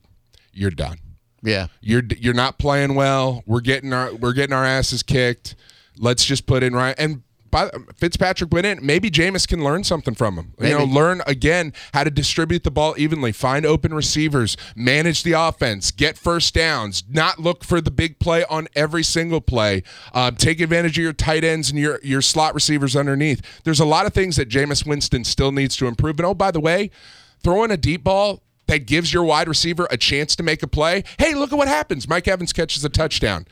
"You're 0.52 0.72
done. 0.72 0.98
Yeah. 1.44 1.68
You're 1.82 2.04
you're 2.18 2.34
not 2.34 2.58
playing 2.58 2.96
well. 2.96 3.44
We're 3.46 3.62
getting 3.62 3.94
our 3.94 4.14
we're 4.14 4.34
getting 4.34 4.54
our 4.54 4.66
asses 4.66 5.04
kicked. 5.04 5.56
Let's 5.98 6.26
just 6.26 6.46
put 6.46 6.64
in 6.64 6.74
right." 6.74 6.96
And 6.98 7.24
by, 7.52 7.70
Fitzpatrick 7.96 8.54
went 8.54 8.66
in. 8.66 8.80
Maybe 8.86 9.10
Jameis 9.10 9.48
can 9.48 9.64
learn 9.64 9.84
something 9.84 10.14
from 10.14 10.36
him. 10.36 10.54
You 10.60 10.78
know, 10.78 10.84
learn 10.84 11.22
again 11.28 11.74
how 11.94 12.04
to 12.04 12.12
distribute 12.12 12.64
the 12.64 12.72
ball 12.72 12.96
evenly, 12.98 13.32
find 13.32 13.66
open 13.66 13.94
receivers, 13.94 14.58
manage 14.76 15.24
the 15.24 15.34
offense, 15.34 15.92
get 15.92 16.18
first 16.18 16.54
downs, 16.54 17.04
not 17.10 17.40
look 17.40 17.64
for 17.64 17.82
the 17.82 17.92
big 17.92 18.20
play 18.20 18.46
on 18.46 18.68
every 18.76 19.04
single 19.04 19.42
play. 19.42 19.84
Um, 20.14 20.36
take 20.36 20.60
advantage 20.60 20.98
of 20.98 21.04
your 21.04 21.14
tight 21.14 21.44
ends 21.44 21.70
and 21.70 21.80
your 21.80 22.00
your 22.04 22.22
slot 22.22 22.54
receivers 22.54 22.96
underneath. 22.96 23.42
There's 23.64 23.80
a 23.80 23.86
lot 23.86 24.06
of 24.06 24.14
things 24.14 24.36
that 24.36 24.50
Jameis 24.50 24.86
Winston 24.86 25.24
still 25.24 25.52
needs 25.52 25.76
to 25.78 25.88
improve. 25.88 26.20
And 26.20 26.26
oh, 26.26 26.34
by 26.34 26.52
the 26.52 26.60
way, 26.60 26.92
throwing 27.44 27.72
a 27.72 27.78
deep 27.78 28.04
ball 28.04 28.44
that 28.68 28.86
gives 28.86 29.14
your 29.14 29.24
wide 29.24 29.48
receiver 29.48 29.88
a 29.90 29.98
chance 29.98 30.36
to 30.36 30.44
make 30.44 30.62
a 30.62 30.68
play, 30.68 31.04
hey, 31.18 31.34
look 31.34 31.52
at 31.52 31.58
what 31.58 31.68
happens. 31.68 32.08
Mike 32.08 32.28
Evans 32.28 32.54
catches 32.54 32.84
a 32.86 32.90
touchdown. 32.90 33.46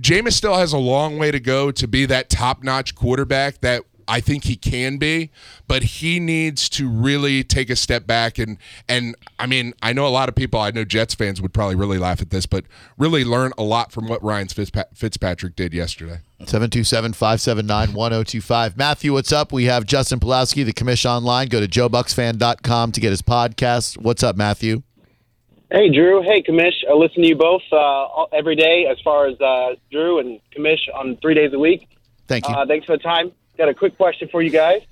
Jameis 0.00 0.32
still 0.32 0.54
has 0.54 0.72
a 0.72 0.78
long 0.78 1.18
way 1.18 1.30
to 1.30 1.40
go 1.40 1.70
to 1.70 1.88
be 1.88 2.06
that 2.06 2.28
top 2.28 2.62
notch 2.62 2.94
quarterback 2.94 3.60
that 3.60 3.82
I 4.08 4.20
think 4.20 4.44
he 4.44 4.54
can 4.56 4.98
be, 4.98 5.30
but 5.66 5.82
he 5.82 6.20
needs 6.20 6.68
to 6.70 6.88
really 6.88 7.42
take 7.42 7.70
a 7.70 7.76
step 7.76 8.06
back 8.06 8.38
and 8.38 8.56
and 8.88 9.16
I 9.38 9.46
mean 9.46 9.74
I 9.82 9.92
know 9.92 10.06
a 10.06 10.10
lot 10.10 10.28
of 10.28 10.36
people 10.36 10.60
I 10.60 10.70
know 10.70 10.84
Jets 10.84 11.14
fans 11.14 11.42
would 11.42 11.52
probably 11.52 11.74
really 11.74 11.98
laugh 11.98 12.22
at 12.22 12.30
this, 12.30 12.46
but 12.46 12.64
really 12.96 13.24
learn 13.24 13.52
a 13.58 13.62
lot 13.62 13.92
from 13.92 14.06
what 14.06 14.22
Ryan 14.22 14.48
Fitzpatrick 14.48 15.56
did 15.56 15.74
yesterday. 15.74 16.20
727-579-1025. 16.42 18.76
Matthew, 18.76 19.14
what's 19.14 19.32
up? 19.32 19.52
We 19.52 19.64
have 19.64 19.86
Justin 19.86 20.20
Pulowski, 20.20 20.64
the 20.64 20.72
commission 20.72 21.10
online. 21.10 21.48
Go 21.48 21.58
to 21.60 21.68
joebucsfan.com 21.68 22.92
to 22.92 23.00
get 23.00 23.10
his 23.10 23.22
podcast. 23.22 23.98
What's 23.98 24.22
up, 24.22 24.36
Matthew? 24.36 24.82
Hey, 25.70 25.90
Drew. 25.90 26.22
Hey, 26.22 26.42
Commish. 26.42 26.84
I 26.88 26.92
listen 26.92 27.22
to 27.22 27.28
you 27.28 27.36
both 27.36 27.62
uh, 27.72 28.24
every 28.32 28.54
day 28.54 28.86
as 28.90 29.00
far 29.00 29.26
as 29.26 29.40
uh, 29.40 29.74
Drew 29.90 30.20
and 30.20 30.40
Commish 30.56 30.82
on 30.94 31.16
three 31.16 31.34
days 31.34 31.52
a 31.52 31.58
week. 31.58 31.88
Thank 32.28 32.48
you. 32.48 32.54
Uh, 32.54 32.66
thanks 32.66 32.86
for 32.86 32.96
the 32.96 33.02
time. 33.02 33.32
Got 33.58 33.68
a 33.68 33.74
quick 33.74 33.96
question 33.96 34.28
for 34.30 34.42
you 34.42 34.50
guys. 34.50 34.82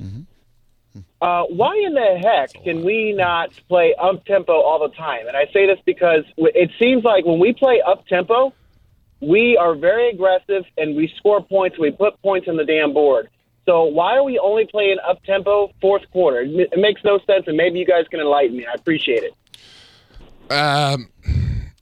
Uh, 1.20 1.44
why 1.44 1.76
in 1.76 1.94
the 1.94 2.18
heck 2.20 2.52
can 2.64 2.84
we 2.84 3.12
not 3.12 3.50
play 3.68 3.94
up 4.00 4.24
tempo 4.24 4.52
all 4.52 4.80
the 4.86 4.94
time? 4.94 5.26
And 5.26 5.36
I 5.36 5.46
say 5.52 5.66
this 5.66 5.78
because 5.86 6.24
it 6.38 6.70
seems 6.78 7.04
like 7.04 7.24
when 7.24 7.38
we 7.38 7.52
play 7.52 7.80
up 7.80 8.06
tempo, 8.08 8.52
we 9.20 9.56
are 9.56 9.74
very 9.74 10.10
aggressive 10.10 10.64
and 10.76 10.96
we 10.96 11.12
score 11.16 11.42
points. 11.42 11.78
We 11.78 11.92
put 11.92 12.20
points 12.20 12.48
on 12.48 12.56
the 12.56 12.64
damn 12.64 12.92
board. 12.92 13.28
So 13.64 13.84
why 13.84 14.16
are 14.16 14.22
we 14.22 14.38
only 14.38 14.66
playing 14.66 14.98
up 15.08 15.22
tempo 15.24 15.72
fourth 15.80 16.02
quarter? 16.10 16.42
It 16.42 16.78
makes 16.78 17.02
no 17.04 17.18
sense, 17.26 17.44
and 17.46 17.56
maybe 17.56 17.78
you 17.78 17.86
guys 17.86 18.06
can 18.10 18.20
enlighten 18.20 18.56
me. 18.56 18.66
I 18.66 18.74
appreciate 18.74 19.22
it. 19.22 19.32
Um, 20.50 21.08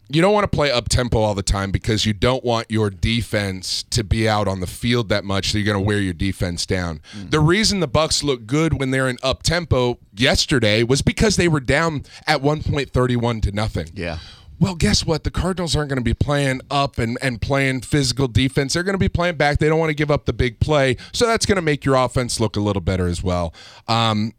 you 0.09 0.21
don't 0.21 0.35
want 0.35 0.45
to 0.45 0.55
play 0.55 0.71
up 0.71 0.89
tempo 0.91 1.19
all 1.21 1.35
the 1.35 1.43
time 1.43 1.71
because 1.71 2.05
you 2.05 2.13
don't 2.13 2.45
want 2.45 2.71
your 2.71 2.91
defense 2.91 3.83
to 3.85 4.05
be 4.05 4.29
out 4.29 4.47
on 4.47 4.61
the 4.61 4.67
field 4.67 5.09
that 5.09 5.25
much. 5.25 5.53
So 5.53 5.59
you're 5.59 5.65
going 5.65 5.83
to 5.83 5.87
wear 5.87 6.01
your 6.01 6.13
defense 6.13 6.67
down. 6.67 7.01
The 7.31 7.41
reason 7.41 7.81
the 7.81 7.89
Bucks 7.89 8.23
look 8.23 8.47
good 8.47 8.79
when 8.79 8.91
they're 8.91 9.09
in 9.09 9.19
up 9.23 9.43
tempo 9.43 9.99
yesterday 10.15 10.83
was 10.83 11.01
because 11.01 11.37
they 11.37 11.49
were 11.49 11.61
down 11.61 12.05
at 12.27 12.43
one 12.43 12.63
point 12.63 12.91
thirty-one 12.91 13.41
to 13.43 13.53
nothing. 13.53 13.89
Yeah. 13.95 14.19
Well, 14.61 14.77
guess 14.77 15.05
what? 15.05 15.25
The 15.25 15.31
Cardinals 15.33 15.75
aren't 15.75 15.89
going 15.89 15.99
to 15.99 16.05
be 16.05 16.15
playing 16.15 16.61
up 16.71 16.99
and, 16.99 17.19
and 17.21 17.41
playing 17.41 17.81
physical 17.81 18.29
defense. 18.29 18.75
They're 18.75 18.85
going 18.85 18.95
to 18.95 18.99
be 18.99 19.09
playing 19.09 19.37
back. 19.37 19.59
They 19.59 19.69
don't 19.69 19.81
want 19.81 19.91
to 19.91 19.95
give 19.95 20.11
up 20.11 20.25
the 20.25 20.33
big 20.33 20.61
play. 20.61 20.99
So 21.13 21.27
that's 21.27 21.47
going 21.47 21.57
to 21.57 21.63
make 21.63 21.85
your 21.85 21.97
offense 21.97 22.39
look 22.39 22.57
a 22.57 22.61
little 22.61 22.83
better 22.83 23.09
as 23.09 23.25
well. 23.25 23.53
Um, 23.89 24.35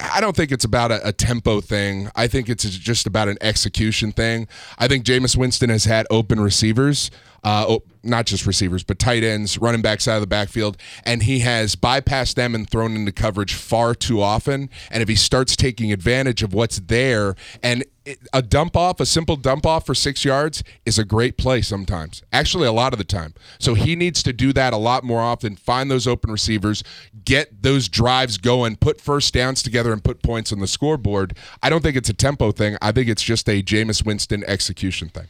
I 0.00 0.20
don't 0.20 0.36
think 0.36 0.52
it's 0.52 0.64
about 0.64 0.90
a, 0.90 1.08
a 1.08 1.12
tempo 1.12 1.60
thing. 1.60 2.10
I 2.14 2.26
think 2.26 2.48
it's 2.48 2.64
just 2.64 3.06
about 3.06 3.28
an 3.28 3.38
execution 3.40 4.12
thing. 4.12 4.48
I 4.78 4.88
think 4.88 5.04
Jameis 5.04 5.36
Winston 5.36 5.70
has 5.70 5.84
had 5.84 6.06
open 6.10 6.40
receivers, 6.40 7.10
uh, 7.44 7.66
oh, 7.68 7.82
not 8.02 8.26
just 8.26 8.46
receivers, 8.46 8.82
but 8.82 8.98
tight 8.98 9.22
ends, 9.22 9.58
running 9.58 9.82
backs 9.82 10.08
out 10.08 10.16
of 10.16 10.20
the 10.20 10.26
backfield, 10.26 10.76
and 11.04 11.22
he 11.22 11.40
has 11.40 11.76
bypassed 11.76 12.34
them 12.34 12.54
and 12.54 12.68
thrown 12.68 12.94
into 12.94 13.12
coverage 13.12 13.54
far 13.54 13.94
too 13.94 14.20
often. 14.20 14.70
And 14.90 15.02
if 15.02 15.08
he 15.08 15.14
starts 15.14 15.56
taking 15.56 15.92
advantage 15.92 16.42
of 16.42 16.52
what's 16.52 16.78
there, 16.80 17.34
and 17.62 17.84
it, 18.04 18.18
a 18.32 18.40
dump 18.40 18.76
off, 18.76 19.00
a 19.00 19.06
simple 19.06 19.36
dump 19.36 19.66
off 19.66 19.84
for 19.84 19.94
six 19.94 20.24
yards 20.24 20.64
is 20.86 20.98
a 20.98 21.04
great 21.04 21.36
play 21.36 21.60
sometimes. 21.60 22.22
Actually, 22.32 22.66
a 22.66 22.72
lot 22.72 22.92
of 22.94 22.98
the 22.98 23.04
time. 23.04 23.34
So 23.58 23.74
he 23.74 23.94
needs 23.94 24.22
to 24.22 24.32
do 24.32 24.52
that 24.54 24.72
a 24.72 24.78
lot 24.78 25.04
more 25.04 25.20
often. 25.20 25.56
Find 25.56 25.90
those 25.90 26.06
open 26.06 26.30
receivers, 26.30 26.82
get 27.24 27.62
those 27.62 27.88
drives 27.88 28.38
going, 28.38 28.76
put 28.76 29.00
first 29.00 29.34
downs 29.34 29.62
together, 29.62 29.92
and 29.92 30.02
put 30.02 30.22
points 30.22 30.52
on 30.52 30.58
the 30.58 30.66
scoreboard. 30.66 31.36
I 31.62 31.68
don't 31.68 31.82
think 31.82 31.96
it's 31.96 32.08
a 32.08 32.14
tempo 32.14 32.50
thing. 32.50 32.76
I 32.80 32.92
think 32.92 33.08
it's 33.08 33.22
just 33.22 33.48
a 33.48 33.62
Jameis 33.62 34.04
Winston 34.04 34.42
execution 34.46 35.10
thing. 35.10 35.28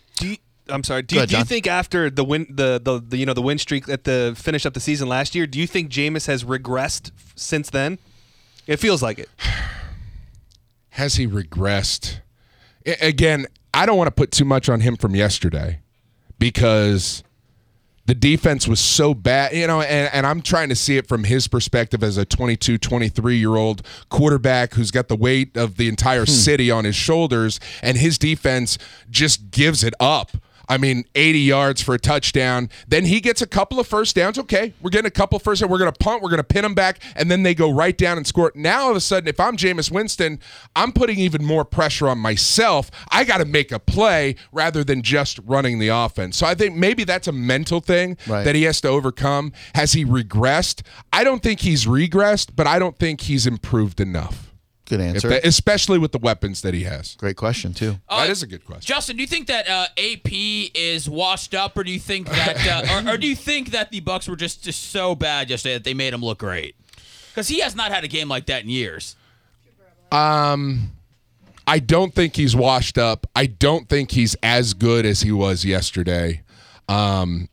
I'm 0.68 0.84
sorry. 0.84 1.02
Do, 1.02 1.16
you, 1.16 1.20
ahead, 1.20 1.30
do 1.30 1.38
you 1.38 1.44
think 1.44 1.66
after 1.66 2.10
the 2.10 2.24
win, 2.24 2.46
the, 2.50 2.80
the 2.82 3.00
the 3.00 3.16
you 3.16 3.26
know 3.26 3.34
the 3.34 3.42
win 3.42 3.58
streak 3.58 3.88
at 3.88 4.04
the 4.04 4.34
finish 4.36 4.66
up 4.66 4.74
the 4.74 4.80
season 4.80 5.08
last 5.08 5.34
year, 5.34 5.46
do 5.46 5.58
you 5.58 5.66
think 5.66 5.90
Jameis 5.90 6.26
has 6.26 6.44
regressed 6.44 7.10
f- 7.16 7.32
since 7.36 7.70
then? 7.70 7.98
It 8.66 8.76
feels 8.76 9.02
like 9.02 9.18
it. 9.18 9.28
Has 10.90 11.14
he 11.14 11.26
regressed? 11.28 12.18
I- 12.86 12.96
again, 13.00 13.46
I 13.72 13.86
don't 13.86 13.96
want 13.96 14.08
to 14.08 14.12
put 14.12 14.32
too 14.32 14.44
much 14.44 14.68
on 14.68 14.80
him 14.80 14.96
from 14.96 15.14
yesterday 15.14 15.80
because 16.38 17.22
the 18.08 18.14
defense 18.14 18.66
was 18.66 18.80
so 18.80 19.12
bad, 19.12 19.52
you 19.52 19.66
know, 19.66 19.82
and, 19.82 20.10
and 20.14 20.26
I'm 20.26 20.40
trying 20.40 20.70
to 20.70 20.74
see 20.74 20.96
it 20.96 21.06
from 21.06 21.24
his 21.24 21.46
perspective 21.46 22.02
as 22.02 22.16
a 22.16 22.24
22, 22.24 22.78
23 22.78 23.36
year 23.36 23.56
old 23.56 23.82
quarterback 24.08 24.72
who's 24.72 24.90
got 24.90 25.08
the 25.08 25.14
weight 25.14 25.56
of 25.58 25.76
the 25.76 25.88
entire 25.88 26.24
hmm. 26.24 26.30
city 26.30 26.70
on 26.70 26.84
his 26.84 26.96
shoulders, 26.96 27.60
and 27.82 27.98
his 27.98 28.16
defense 28.16 28.78
just 29.10 29.50
gives 29.50 29.84
it 29.84 29.92
up. 30.00 30.32
I 30.68 30.76
mean, 30.78 31.04
80 31.14 31.38
yards 31.40 31.80
for 31.82 31.94
a 31.94 31.98
touchdown. 31.98 32.68
Then 32.86 33.04
he 33.06 33.20
gets 33.20 33.40
a 33.42 33.46
couple 33.46 33.80
of 33.80 33.86
first 33.86 34.14
downs. 34.16 34.38
Okay, 34.38 34.74
we're 34.82 34.90
getting 34.90 35.06
a 35.06 35.10
couple 35.10 35.38
first 35.38 35.60
downs. 35.60 35.70
We're 35.70 35.78
going 35.78 35.92
to 35.92 35.98
punt. 35.98 36.22
We're 36.22 36.28
going 36.30 36.38
to 36.38 36.44
pin 36.44 36.64
him 36.64 36.74
back. 36.74 37.00
And 37.16 37.30
then 37.30 37.42
they 37.42 37.54
go 37.54 37.70
right 37.70 37.96
down 37.96 38.16
and 38.18 38.26
score. 38.26 38.52
Now, 38.54 38.82
all 38.84 38.90
of 38.90 38.96
a 38.96 39.00
sudden, 39.00 39.28
if 39.28 39.40
I'm 39.40 39.56
Jameis 39.56 39.90
Winston, 39.90 40.38
I'm 40.76 40.92
putting 40.92 41.18
even 41.18 41.44
more 41.44 41.64
pressure 41.64 42.08
on 42.08 42.18
myself. 42.18 42.90
I 43.10 43.24
got 43.24 43.38
to 43.38 43.44
make 43.44 43.72
a 43.72 43.78
play 43.78 44.36
rather 44.52 44.84
than 44.84 45.02
just 45.02 45.38
running 45.46 45.78
the 45.78 45.88
offense. 45.88 46.36
So 46.36 46.46
I 46.46 46.54
think 46.54 46.76
maybe 46.76 47.04
that's 47.04 47.28
a 47.28 47.32
mental 47.32 47.80
thing 47.80 48.16
Right. 48.26 48.44
that 48.44 48.54
he 48.54 48.64
has 48.64 48.80
to 48.82 48.88
overcome. 48.88 49.52
Has 49.74 49.92
he 49.92 50.04
regressed? 50.04 50.82
I 51.12 51.24
don't 51.24 51.42
think 51.42 51.60
he's 51.60 51.86
regressed, 51.86 52.50
but 52.54 52.66
I 52.66 52.78
don't 52.78 52.98
think 52.98 53.22
he's 53.22 53.46
improved 53.46 54.00
enough, 54.00 54.47
Good 54.88 55.00
answer. 55.00 55.28
that- 55.28 55.44
especially 55.46 55.98
with 55.98 56.12
the 56.12 56.18
weapons 56.18 56.62
that 56.62 56.74
he 56.74 56.84
has. 56.84 57.14
Great 57.16 57.36
question, 57.36 57.74
too. 57.74 58.00
that 58.08 58.30
is 58.30 58.42
a 58.42 58.46
good 58.46 58.64
question. 58.64 58.86
Justin, 58.86 59.16
do 59.16 59.22
you 59.22 59.26
think 59.26 59.46
that 59.48 59.68
uh, 59.68 59.86
AP 59.98 60.32
is 60.74 61.08
washed 61.08 61.54
up, 61.54 61.76
or 61.76 61.84
do 61.84 61.90
you 61.92 61.98
think 61.98 62.28
that, 62.28 62.66
uh, 62.66 63.02
or, 63.10 63.14
or 63.14 63.18
do 63.18 63.26
you 63.26 63.36
think 63.36 63.70
that 63.70 63.90
the 63.90 64.00
Bucks 64.00 64.28
were 64.28 64.36
just, 64.36 64.64
just 64.64 64.90
so 64.90 65.14
bad 65.14 65.50
yesterday 65.50 65.74
that 65.74 65.84
they 65.84 65.94
made 65.94 66.14
him 66.14 66.22
look 66.22 66.38
great? 66.38 66.74
Because 67.30 67.48
he 67.48 67.60
has 67.60 67.76
not 67.76 67.92
had 67.92 68.02
a 68.04 68.08
game 68.08 68.28
like 68.28 68.46
that 68.46 68.64
in 68.64 68.70
years. 68.70 69.14
Um, 70.10 70.92
I 71.66 71.78
don't 71.80 72.14
think 72.14 72.34
he's 72.34 72.56
washed 72.56 72.96
up. 72.96 73.26
I 73.36 73.46
don't 73.46 73.88
think 73.88 74.10
he's 74.10 74.34
as 74.42 74.72
good 74.72 75.04
as 75.04 75.20
he 75.20 75.32
was 75.32 75.64
yesterday. 75.64 76.42
Um, 76.88 77.50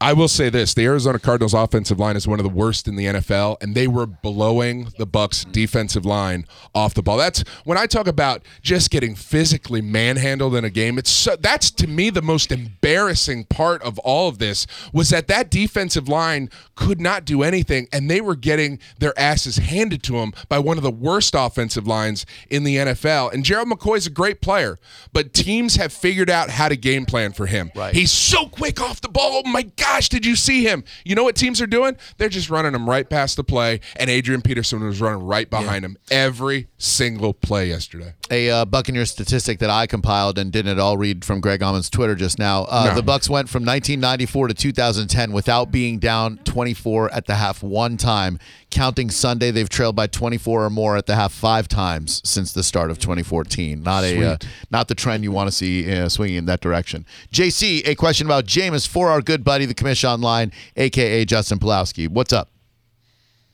I 0.00 0.12
will 0.12 0.28
say 0.28 0.48
this: 0.48 0.74
the 0.74 0.84
Arizona 0.84 1.18
Cardinals' 1.18 1.54
offensive 1.54 1.98
line 1.98 2.16
is 2.16 2.26
one 2.28 2.38
of 2.38 2.44
the 2.44 2.50
worst 2.50 2.88
in 2.88 2.96
the 2.96 3.06
NFL, 3.06 3.62
and 3.62 3.74
they 3.74 3.88
were 3.88 4.06
blowing 4.06 4.88
the 4.98 5.06
Bucks' 5.06 5.44
defensive 5.44 6.04
line 6.04 6.46
off 6.74 6.94
the 6.94 7.02
ball. 7.02 7.16
That's 7.16 7.42
when 7.64 7.78
I 7.78 7.86
talk 7.86 8.06
about 8.06 8.42
just 8.62 8.90
getting 8.90 9.14
physically 9.14 9.80
manhandled 9.80 10.54
in 10.54 10.64
a 10.64 10.70
game. 10.70 10.98
It's 10.98 11.10
so, 11.10 11.36
that's 11.36 11.70
to 11.72 11.86
me 11.86 12.10
the 12.10 12.22
most 12.22 12.52
embarrassing 12.52 13.44
part 13.44 13.82
of 13.82 13.98
all 14.00 14.28
of 14.28 14.38
this 14.38 14.66
was 14.92 15.10
that 15.10 15.28
that 15.28 15.50
defensive 15.50 16.08
line 16.08 16.50
could 16.74 17.00
not 17.00 17.24
do 17.24 17.42
anything, 17.42 17.88
and 17.92 18.10
they 18.10 18.20
were 18.20 18.36
getting 18.36 18.78
their 18.98 19.18
asses 19.18 19.56
handed 19.58 20.02
to 20.04 20.12
them 20.12 20.32
by 20.48 20.58
one 20.58 20.76
of 20.76 20.82
the 20.82 20.90
worst 20.90 21.34
offensive 21.36 21.86
lines 21.86 22.24
in 22.50 22.64
the 22.64 22.76
NFL. 22.76 23.32
And 23.32 23.44
Gerald 23.44 23.68
McCoy's 23.68 24.06
a 24.06 24.10
great 24.10 24.40
player, 24.40 24.78
but 25.12 25.34
teams 25.34 25.76
have 25.76 25.92
figured 25.92 26.30
out 26.30 26.50
how 26.50 26.68
to 26.68 26.76
game 26.76 27.06
plan 27.06 27.32
for 27.32 27.46
him. 27.46 27.70
Right. 27.74 27.94
He's 27.94 28.12
so 28.12 28.46
quick 28.46 28.80
off 28.80 29.00
the 29.00 29.08
ball. 29.08 29.42
Oh 29.44 29.48
my 29.48 29.62
gosh, 29.92 30.08
did 30.08 30.24
you 30.26 30.36
see 30.36 30.62
him? 30.62 30.84
You 31.04 31.14
know 31.14 31.24
what 31.24 31.36
teams 31.36 31.60
are 31.60 31.66
doing? 31.66 31.96
They're 32.18 32.28
just 32.28 32.50
running 32.50 32.74
him 32.74 32.88
right 32.88 33.08
past 33.08 33.36
the 33.36 33.44
play, 33.44 33.80
and 33.96 34.10
Adrian 34.10 34.42
Peterson 34.42 34.80
was 34.84 35.00
running 35.00 35.24
right 35.24 35.48
behind 35.48 35.84
him 35.84 35.96
every 36.10 36.68
single 36.78 37.34
play 37.34 37.68
yesterday. 37.68 38.14
A 38.30 38.50
uh, 38.50 38.64
Buccaneer 38.66 39.06
statistic 39.06 39.58
that 39.60 39.70
I 39.70 39.86
compiled 39.86 40.38
and 40.38 40.52
didn't 40.52 40.72
at 40.72 40.78
all 40.78 40.98
read 40.98 41.24
from 41.24 41.40
Greg 41.40 41.62
Auman's 41.62 41.88
Twitter 41.88 42.14
just 42.14 42.38
now. 42.38 42.64
Uh, 42.64 42.88
No. 42.88 42.94
The 42.96 43.02
Bucks 43.02 43.28
went 43.30 43.48
from 43.48 43.64
1994 43.64 44.48
to 44.48 44.54
2010 44.54 45.32
without 45.32 45.70
being 45.72 45.98
down 45.98 46.38
24 46.44 47.12
at 47.14 47.26
the 47.26 47.36
half 47.36 47.62
one 47.62 47.96
time. 47.96 48.38
Counting 48.70 49.08
Sunday, 49.10 49.50
they've 49.50 49.68
trailed 49.68 49.96
by 49.96 50.06
24 50.06 50.64
or 50.66 50.68
more 50.70 50.96
at 50.98 51.06
the 51.06 51.14
half 51.14 51.32
five 51.32 51.68
times 51.68 52.20
since 52.22 52.52
the 52.52 52.62
start 52.62 52.90
of 52.90 52.98
2014. 52.98 53.82
Not 53.82 54.04
a 54.04 54.32
uh, 54.32 54.36
not 54.70 54.88
the 54.88 54.94
trend 54.94 55.24
you 55.24 55.32
want 55.32 55.48
to 55.48 55.52
see 55.52 55.90
uh, 55.90 56.10
swinging 56.10 56.36
in 56.36 56.44
that 56.46 56.60
direction. 56.60 57.06
JC, 57.32 57.86
a 57.88 57.94
question 57.94 58.26
about 58.26 58.44
Jameis 58.44 58.86
for 58.86 59.08
our 59.08 59.22
good 59.22 59.42
buddy, 59.42 59.64
the 59.64 59.72
commission 59.72 60.10
online, 60.10 60.52
aka 60.76 61.24
Justin 61.24 61.58
Pulowski. 61.58 62.08
What's 62.08 62.34
up? 62.34 62.50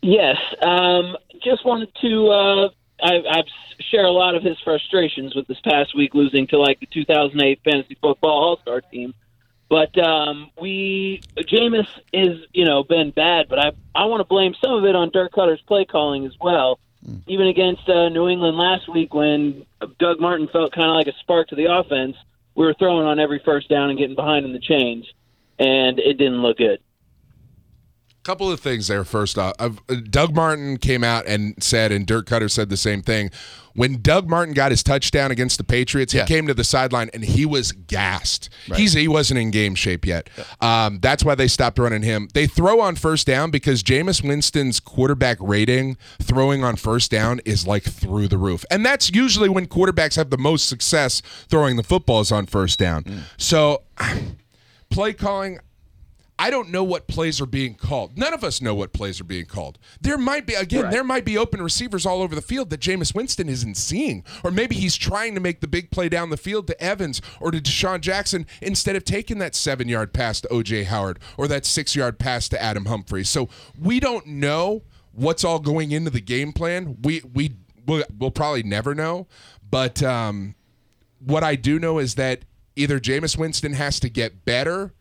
Yes, 0.03 0.37
um, 0.63 1.17
just 1.45 1.65
wanted 1.65 1.91
to. 2.01 2.71
I, 3.03 3.23
I 3.29 3.43
share 3.91 4.05
a 4.05 4.11
lot 4.11 4.35
of 4.35 4.43
his 4.43 4.59
frustrations 4.61 5.35
with 5.35 5.47
this 5.47 5.61
past 5.61 5.97
week 5.97 6.15
losing 6.15 6.47
to 6.49 6.59
like 6.59 6.81
the 6.81 6.87
2008 6.87 7.61
fantasy 7.65 7.97
football 8.01 8.31
All 8.31 8.59
Star 8.59 8.81
team. 8.81 9.15
But 9.69 9.99
um, 9.99 10.51
we, 10.61 11.23
Jameis 11.37 11.89
is 12.13 12.39
you 12.53 12.65
know 12.65 12.85
been 12.85 13.11
bad, 13.11 13.49
but 13.49 13.59
I 13.59 13.73
I 13.95 14.05
want 14.05 14.21
to 14.21 14.25
blame 14.25 14.55
some 14.63 14.75
of 14.75 14.85
it 14.85 14.95
on 14.95 15.11
Dirk 15.11 15.33
Koetter's 15.33 15.63
play 15.63 15.85
calling 15.85 16.27
as 16.27 16.35
well. 16.41 16.79
Even 17.27 17.49
against 17.49 17.87
uh, 17.89 18.09
New 18.09 18.29
England 18.29 18.57
last 18.57 18.89
week, 18.89 19.13
when 19.13 19.67
Doug 19.99 20.21
Martin 20.21 20.49
felt 20.49 20.73
kind 20.73 20.89
of 20.89 20.97
like 20.97 21.07
a 21.07 21.19
spark 21.21 21.49
to 21.49 21.55
the 21.55 21.67
offense, 21.67 22.17
we 22.55 22.65
were 22.65 22.75
throwing 22.75 23.07
on 23.07 23.19
every 23.19 23.41
first 23.45 23.69
down 23.69 23.91
and 23.91 23.99
getting 23.99 24.17
behind 24.17 24.47
in 24.47 24.53
the 24.53 24.59
chains, 24.59 25.07
and 25.59 25.99
it 25.99 26.15
didn't 26.15 26.41
look 26.41 26.59
good. 26.59 26.81
Couple 28.25 28.51
of 28.51 28.59
things 28.59 28.89
there. 28.89 29.05
First 29.05 29.37
off, 29.37 29.53
I've- 29.59 29.79
uh, 29.89 29.97
Doug 30.09 30.35
Martin 30.35 30.79
came 30.79 31.05
out 31.05 31.27
and 31.27 31.55
said, 31.63 31.93
and 31.93 32.07
Dirk 32.07 32.27
Koetter 32.27 32.51
said 32.51 32.71
the 32.71 32.77
same 32.77 33.03
thing. 33.03 33.31
When 33.75 34.01
Doug 34.01 34.31
Martin 34.31 34.55
got 34.55 34.71
his 34.71 34.83
touchdown 34.83 35.31
against 35.31 35.59
the 35.59 35.65
Patriots, 35.65 36.15
Yeah. 36.15 36.23
he 36.25 36.29
came 36.29 36.47
to 36.47 36.55
the 36.55 36.65
sideline 36.65 37.11
and 37.13 37.23
he 37.23 37.45
was 37.45 37.73
gassed. 37.73 38.49
He's 38.75 38.95
he 38.95 39.09
wasn't 39.09 39.41
in 39.41 39.51
game 39.51 39.75
shape 39.75 40.07
yet. 40.07 40.31
Um, 40.63 41.01
that's 41.03 41.23
why 41.25 41.35
they 41.35 41.49
stopped 41.49 41.79
running 41.79 42.03
him. 42.03 42.29
They 42.33 42.47
throw 42.47 42.81
on 42.81 42.97
first 42.97 43.27
down 43.27 43.51
because 43.51 43.83
Jameis 43.83 44.23
Winston's 44.27 44.81
quarterback 44.81 45.37
rating 45.41 45.99
throwing 46.23 46.65
on 46.65 46.77
first 46.77 47.11
down 47.11 47.41
is 47.45 47.67
like 47.67 47.83
through 47.83 48.29
the 48.29 48.39
roof, 48.39 48.65
and 48.71 48.87
that's 48.87 49.11
usually 49.11 49.49
when 49.51 49.67
quarterbacks 49.67 50.15
have 50.17 50.31
the 50.31 50.39
most 50.39 50.67
success 50.69 51.21
throwing 51.51 51.77
the 51.77 51.83
footballs 51.83 52.33
on 52.33 52.47
first 52.47 52.79
down. 52.79 53.05
So 53.37 53.83
play 54.91 55.13
calling. 55.13 55.59
I 56.37 56.51
don't 56.51 56.71
know 56.71 56.83
what 56.83 57.07
plays 57.07 57.41
are 57.41 57.47
being 57.47 57.75
called. 57.75 58.19
None 58.19 58.35
of 58.35 58.43
us 58.43 58.61
know 58.61 58.75
what 58.75 58.93
plays 58.93 59.21
are 59.21 59.25
being 59.25 59.47
called. 59.47 59.79
There 60.01 60.19
might 60.19 60.47
be 60.47 60.55
again, 60.55 60.91
there 60.91 61.05
might 61.05 61.25
be 61.25 61.39
open 61.39 61.63
receivers 61.63 62.05
all 62.05 62.23
over 62.23 62.35
the 62.35 62.43
field 62.43 62.71
that 62.71 62.81
Jameis 62.81 63.15
Winston 63.15 63.49
isn't 63.49 63.77
seeing, 63.77 64.25
or 64.43 64.51
maybe 64.51 64.75
he's 64.75 64.97
trying 64.97 65.35
to 65.35 65.41
make 65.41 65.61
the 65.61 65.69
big 65.69 65.93
play 65.93 66.09
down 66.09 66.31
the 66.31 66.37
field 66.37 66.67
to 66.67 66.83
Evans 66.83 67.23
or 67.41 67.53
to 67.53 67.61
DeSean 67.61 68.01
Jackson 68.01 68.47
instead 68.61 68.97
of 68.97 69.05
taking 69.05 69.39
that 69.39 69.55
seven-yard 69.55 70.13
pass 70.13 70.41
to 70.41 70.49
OJ 70.49 70.87
Howard 70.87 71.21
or 71.37 71.47
that 71.47 71.65
six-yard 71.65 72.19
pass 72.19 72.49
to 72.49 72.61
Adam 72.61 72.87
Humphries. 72.87 73.29
So 73.29 73.49
we 73.79 74.01
don't 74.01 74.27
know 74.27 74.83
what's 75.13 75.45
all 75.45 75.61
going 75.61 75.93
into 75.93 76.11
the 76.11 76.21
game 76.21 76.53
plan. 76.53 76.97
We 77.03 77.23
we 77.33 77.55
we'll, 77.87 78.05
we'll 78.19 78.33
probably 78.33 78.65
never 78.65 78.93
know, 78.93 79.29
but 79.71 80.03
um, 80.03 80.57
what 81.21 81.45
I 81.45 81.55
do 81.55 81.79
know 81.79 81.99
is 81.99 82.17
that 82.17 82.41
either 82.75 82.99
Jameis 82.99 83.39
Winston 83.39 83.75
has 83.75 84.01
to 84.01 84.09
get 84.09 84.45
better 84.45 84.95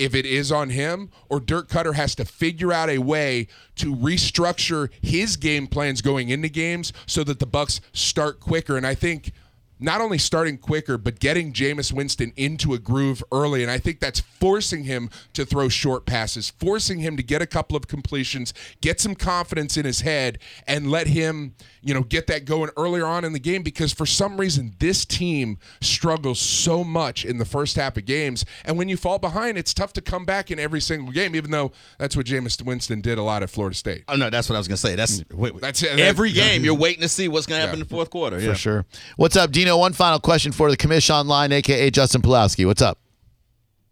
if 0.00 0.14
it 0.14 0.24
is 0.24 0.50
on 0.50 0.70
him, 0.70 1.10
or 1.28 1.40
Dirk 1.40 1.68
Koetter 1.68 1.94
has 1.94 2.14
to 2.14 2.24
figure 2.24 2.72
out 2.72 2.88
a 2.88 2.96
way 2.96 3.46
to 3.76 3.94
restructure 3.94 4.88
his 5.02 5.36
game 5.36 5.66
plans 5.66 6.00
going 6.00 6.30
into 6.30 6.48
games 6.48 6.94
so 7.04 7.22
that 7.24 7.38
the 7.38 7.46
Bucks 7.46 7.82
start 7.92 8.40
quicker. 8.40 8.78
And 8.78 8.86
I 8.86 8.94
think 8.94 9.32
not 9.80 10.00
only 10.00 10.18
starting 10.18 10.58
quicker, 10.58 10.98
but 10.98 11.18
getting 11.18 11.52
Jameis 11.52 11.92
Winston 11.92 12.32
into 12.36 12.74
a 12.74 12.78
groove 12.78 13.22
early. 13.32 13.62
And 13.62 13.70
I 13.70 13.78
think 13.78 14.00
that's 14.00 14.20
forcing 14.20 14.84
him 14.84 15.10
to 15.32 15.44
throw 15.44 15.68
short 15.68 16.06
passes, 16.06 16.50
forcing 16.50 16.98
him 16.98 17.16
to 17.16 17.22
get 17.22 17.42
a 17.42 17.46
couple 17.46 17.76
of 17.76 17.88
completions, 17.88 18.52
get 18.80 19.00
some 19.00 19.14
confidence 19.14 19.76
in 19.76 19.84
his 19.84 20.02
head, 20.02 20.38
and 20.66 20.90
let 20.90 21.06
him, 21.06 21.54
you 21.82 21.94
know, 21.94 22.02
get 22.02 22.26
that 22.26 22.44
going 22.44 22.70
earlier 22.76 23.06
on 23.06 23.24
in 23.24 23.32
the 23.32 23.38
game 23.38 23.62
because 23.62 23.92
for 23.92 24.06
some 24.06 24.38
reason 24.38 24.74
this 24.78 25.04
team 25.04 25.58
struggles 25.80 26.38
so 26.38 26.84
much 26.84 27.24
in 27.24 27.38
the 27.38 27.44
first 27.44 27.76
half 27.76 27.96
of 27.96 28.04
games. 28.04 28.44
And 28.64 28.76
when 28.76 28.88
you 28.88 28.96
fall 28.96 29.18
behind, 29.18 29.56
it's 29.56 29.72
tough 29.72 29.92
to 29.94 30.00
come 30.00 30.24
back 30.24 30.50
in 30.50 30.58
every 30.58 30.80
single 30.80 31.12
game, 31.12 31.34
even 31.34 31.50
though 31.50 31.72
that's 31.98 32.16
what 32.16 32.26
Jameis 32.26 32.62
Winston 32.62 33.00
did 33.00 33.18
a 33.18 33.22
lot 33.22 33.42
at 33.42 33.50
Florida 33.50 33.76
State. 33.76 34.04
Oh 34.08 34.16
no, 34.16 34.30
that's 34.30 34.48
what 34.48 34.56
I 34.56 34.58
was 34.58 34.68
gonna 34.68 34.76
say. 34.76 34.94
That's 34.94 35.24
wait, 35.32 35.54
wait. 35.54 35.60
That's 35.60 35.82
it. 35.82 35.98
every 35.98 36.32
game. 36.32 36.64
You're 36.64 36.74
waiting 36.74 37.02
to 37.02 37.08
see 37.08 37.28
what's 37.28 37.46
gonna 37.46 37.60
happen 37.60 37.74
in 37.74 37.80
the 37.80 37.86
fourth 37.86 38.10
quarter. 38.10 38.40
For 38.40 38.54
sure. 38.54 38.84
What's 39.16 39.36
up, 39.36 39.50
Dino? 39.50 39.69
One 39.78 39.92
final 39.92 40.18
question 40.20 40.52
for 40.52 40.70
the 40.70 40.76
commission 40.76 41.14
online, 41.14 41.52
aka 41.52 41.90
Justin 41.90 42.22
Pulowski. 42.22 42.66
What's 42.66 42.82
up? 42.82 42.98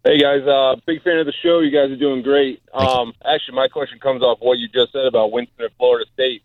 Hey 0.05 0.19
guys, 0.21 0.43
uh, 0.47 0.77
big 0.87 1.03
fan 1.03 1.19
of 1.19 1.27
the 1.27 1.33
show. 1.43 1.59
You 1.61 1.71
guys 1.71 1.91
are 1.91 1.97
doing 1.97 2.23
great. 2.23 2.63
Um, 2.73 3.13
actually, 3.25 3.57
my 3.57 3.69
question 3.69 3.99
comes 3.99 4.23
off 4.23 4.39
what 4.41 4.59
you 4.59 4.69
just 4.69 4.93
said 4.93 5.05
about 5.07 5.33
Winston 5.33 5.65
at 5.65 5.73
Florida 5.77 6.09
State. 6.15 6.43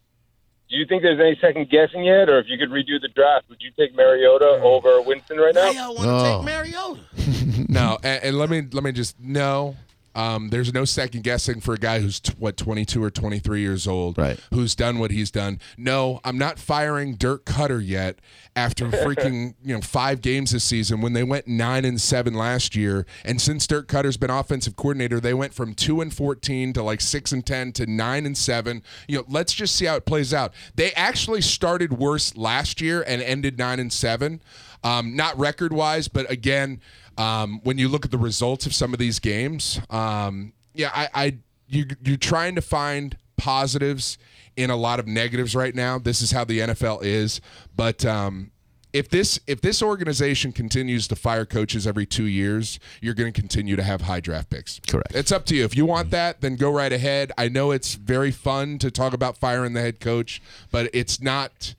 Do 0.69 0.77
you 0.77 0.85
think 0.85 1.03
there's 1.03 1.19
any 1.19 1.37
second 1.39 1.69
guessing 1.69 2.03
yet, 2.03 2.29
or 2.29 2.39
if 2.39 2.47
you 2.49 2.57
could 2.57 2.69
redo 2.71 2.99
the 2.99 3.09
draft, 3.09 3.47
would 3.49 3.61
you 3.61 3.69
take 3.77 3.95
Mariota 3.95 4.59
over 4.63 5.01
Winston 5.03 5.37
right 5.37 5.53
now? 5.53 5.69
Y'all 5.69 5.93
want 5.95 6.07
to 6.07 6.15
Oh. 6.15 6.37
take 6.37 6.45
Mariota? 6.45 7.65
no, 7.69 7.97
and, 8.03 8.23
and 8.23 8.37
let 8.37 8.49
me 8.49 8.63
let 8.71 8.83
me 8.83 8.91
just 8.91 9.19
no. 9.19 9.75
Um, 10.15 10.49
there's 10.49 10.73
no 10.73 10.85
second 10.85 11.23
guessing 11.23 11.59
for 11.59 11.73
a 11.73 11.77
guy 11.77 11.99
who's 11.99 12.19
t- 12.19 12.33
what 12.37 12.55
22 12.57 13.03
or 13.03 13.09
23 13.09 13.61
years 13.61 13.87
old, 13.87 14.17
Right. 14.17 14.39
Who's 14.53 14.75
done 14.75 14.99
what 14.99 15.11
he's 15.11 15.31
done. 15.31 15.59
No, 15.77 16.19
I'm 16.23 16.37
not 16.37 16.59
firing 16.59 17.15
Dirk 17.15 17.45
Koetter 17.45 17.85
yet. 17.85 18.19
After 18.55 18.85
freaking 18.89 19.55
you 19.63 19.73
know 19.73 19.81
five 19.81 20.21
games 20.21 20.51
this 20.51 20.63
season, 20.63 21.01
when 21.01 21.13
they 21.13 21.23
went 21.23 21.47
nine 21.47 21.85
and 21.85 21.99
seven 21.99 22.33
last 22.35 22.75
year, 22.75 23.05
and 23.25 23.41
since 23.41 23.65
Dirk 23.65 23.87
Koetter's 23.87 24.17
been 24.17 24.29
offensive 24.29 24.75
coordinator, 24.75 25.19
they 25.19 25.33
went 25.33 25.53
from 25.53 25.73
two 25.73 26.01
and 26.01 26.13
14 26.13 26.73
to 26.73 26.83
like 26.83 27.01
six 27.01 27.31
and 27.31 27.43
10 27.45 27.71
to 27.73 27.85
nine 27.87 28.25
and 28.25 28.37
seven. 28.37 28.83
You 29.07 29.17
know, 29.19 29.25
let's 29.27 29.53
just 29.53 29.75
see 29.75 29.85
how 29.85 29.95
it 29.95 30.05
plays 30.05 30.33
out. 30.33 30.53
They 30.75 30.91
actually 30.93 31.41
started 31.41 31.93
worse 31.93 32.37
last 32.37 32.79
year 32.81 33.03
and 33.07 33.21
ended 33.21 33.57
nine 33.57 33.79
and 33.79 33.91
seven. 33.91 34.41
Um, 34.83 35.15
not 35.15 35.37
record 35.39 35.71
wise, 35.71 36.07
but 36.09 36.29
again, 36.29 36.81
um, 37.17 37.61
when 37.63 37.77
you 37.77 37.87
look 37.87 38.05
at 38.05 38.11
the 38.11 38.17
results 38.17 38.65
of 38.65 38.73
some 38.73 38.93
of 38.93 38.99
these 38.99 39.19
games, 39.19 39.79
um, 39.89 40.53
yeah, 40.73 40.91
I, 40.93 41.09
I 41.13 41.37
you, 41.67 41.85
you're 42.03 42.17
trying 42.17 42.55
to 42.55 42.61
find 42.61 43.17
positives 43.37 44.17
in 44.55 44.69
a 44.69 44.75
lot 44.75 44.99
of 44.99 45.07
negatives 45.07 45.55
right 45.55 45.73
now. 45.73 45.97
This 45.99 46.21
is 46.21 46.31
how 46.31 46.43
the 46.43 46.59
NFL 46.59 47.03
is, 47.03 47.41
but 47.75 48.05
um, 48.05 48.51
if 48.93 49.09
this 49.09 49.39
if 49.47 49.59
this 49.59 49.81
organization 49.81 50.51
continues 50.51 51.07
to 51.07 51.15
fire 51.15 51.45
coaches 51.45 51.87
every 51.87 52.05
two 52.05 52.25
years, 52.25 52.79
you're 53.01 53.15
going 53.15 53.33
to 53.33 53.39
continue 53.39 53.75
to 53.75 53.83
have 53.83 54.01
high 54.01 54.19
draft 54.19 54.51
picks. 54.51 54.79
Correct. 54.87 55.13
It's 55.15 55.31
up 55.31 55.45
to 55.47 55.55
you. 55.55 55.65
If 55.65 55.75
you 55.75 55.85
want 55.85 56.11
that, 56.11 56.41
then 56.41 56.55
go 56.55 56.71
right 56.71 56.93
ahead. 56.93 57.31
I 57.37 57.49
know 57.49 57.71
it's 57.71 57.95
very 57.95 58.31
fun 58.31 58.77
to 58.79 58.91
talk 58.91 59.13
about 59.13 59.37
firing 59.37 59.73
the 59.73 59.81
head 59.81 59.99
coach, 59.99 60.41
but 60.71 60.89
it's 60.93 61.19
not. 61.19 61.73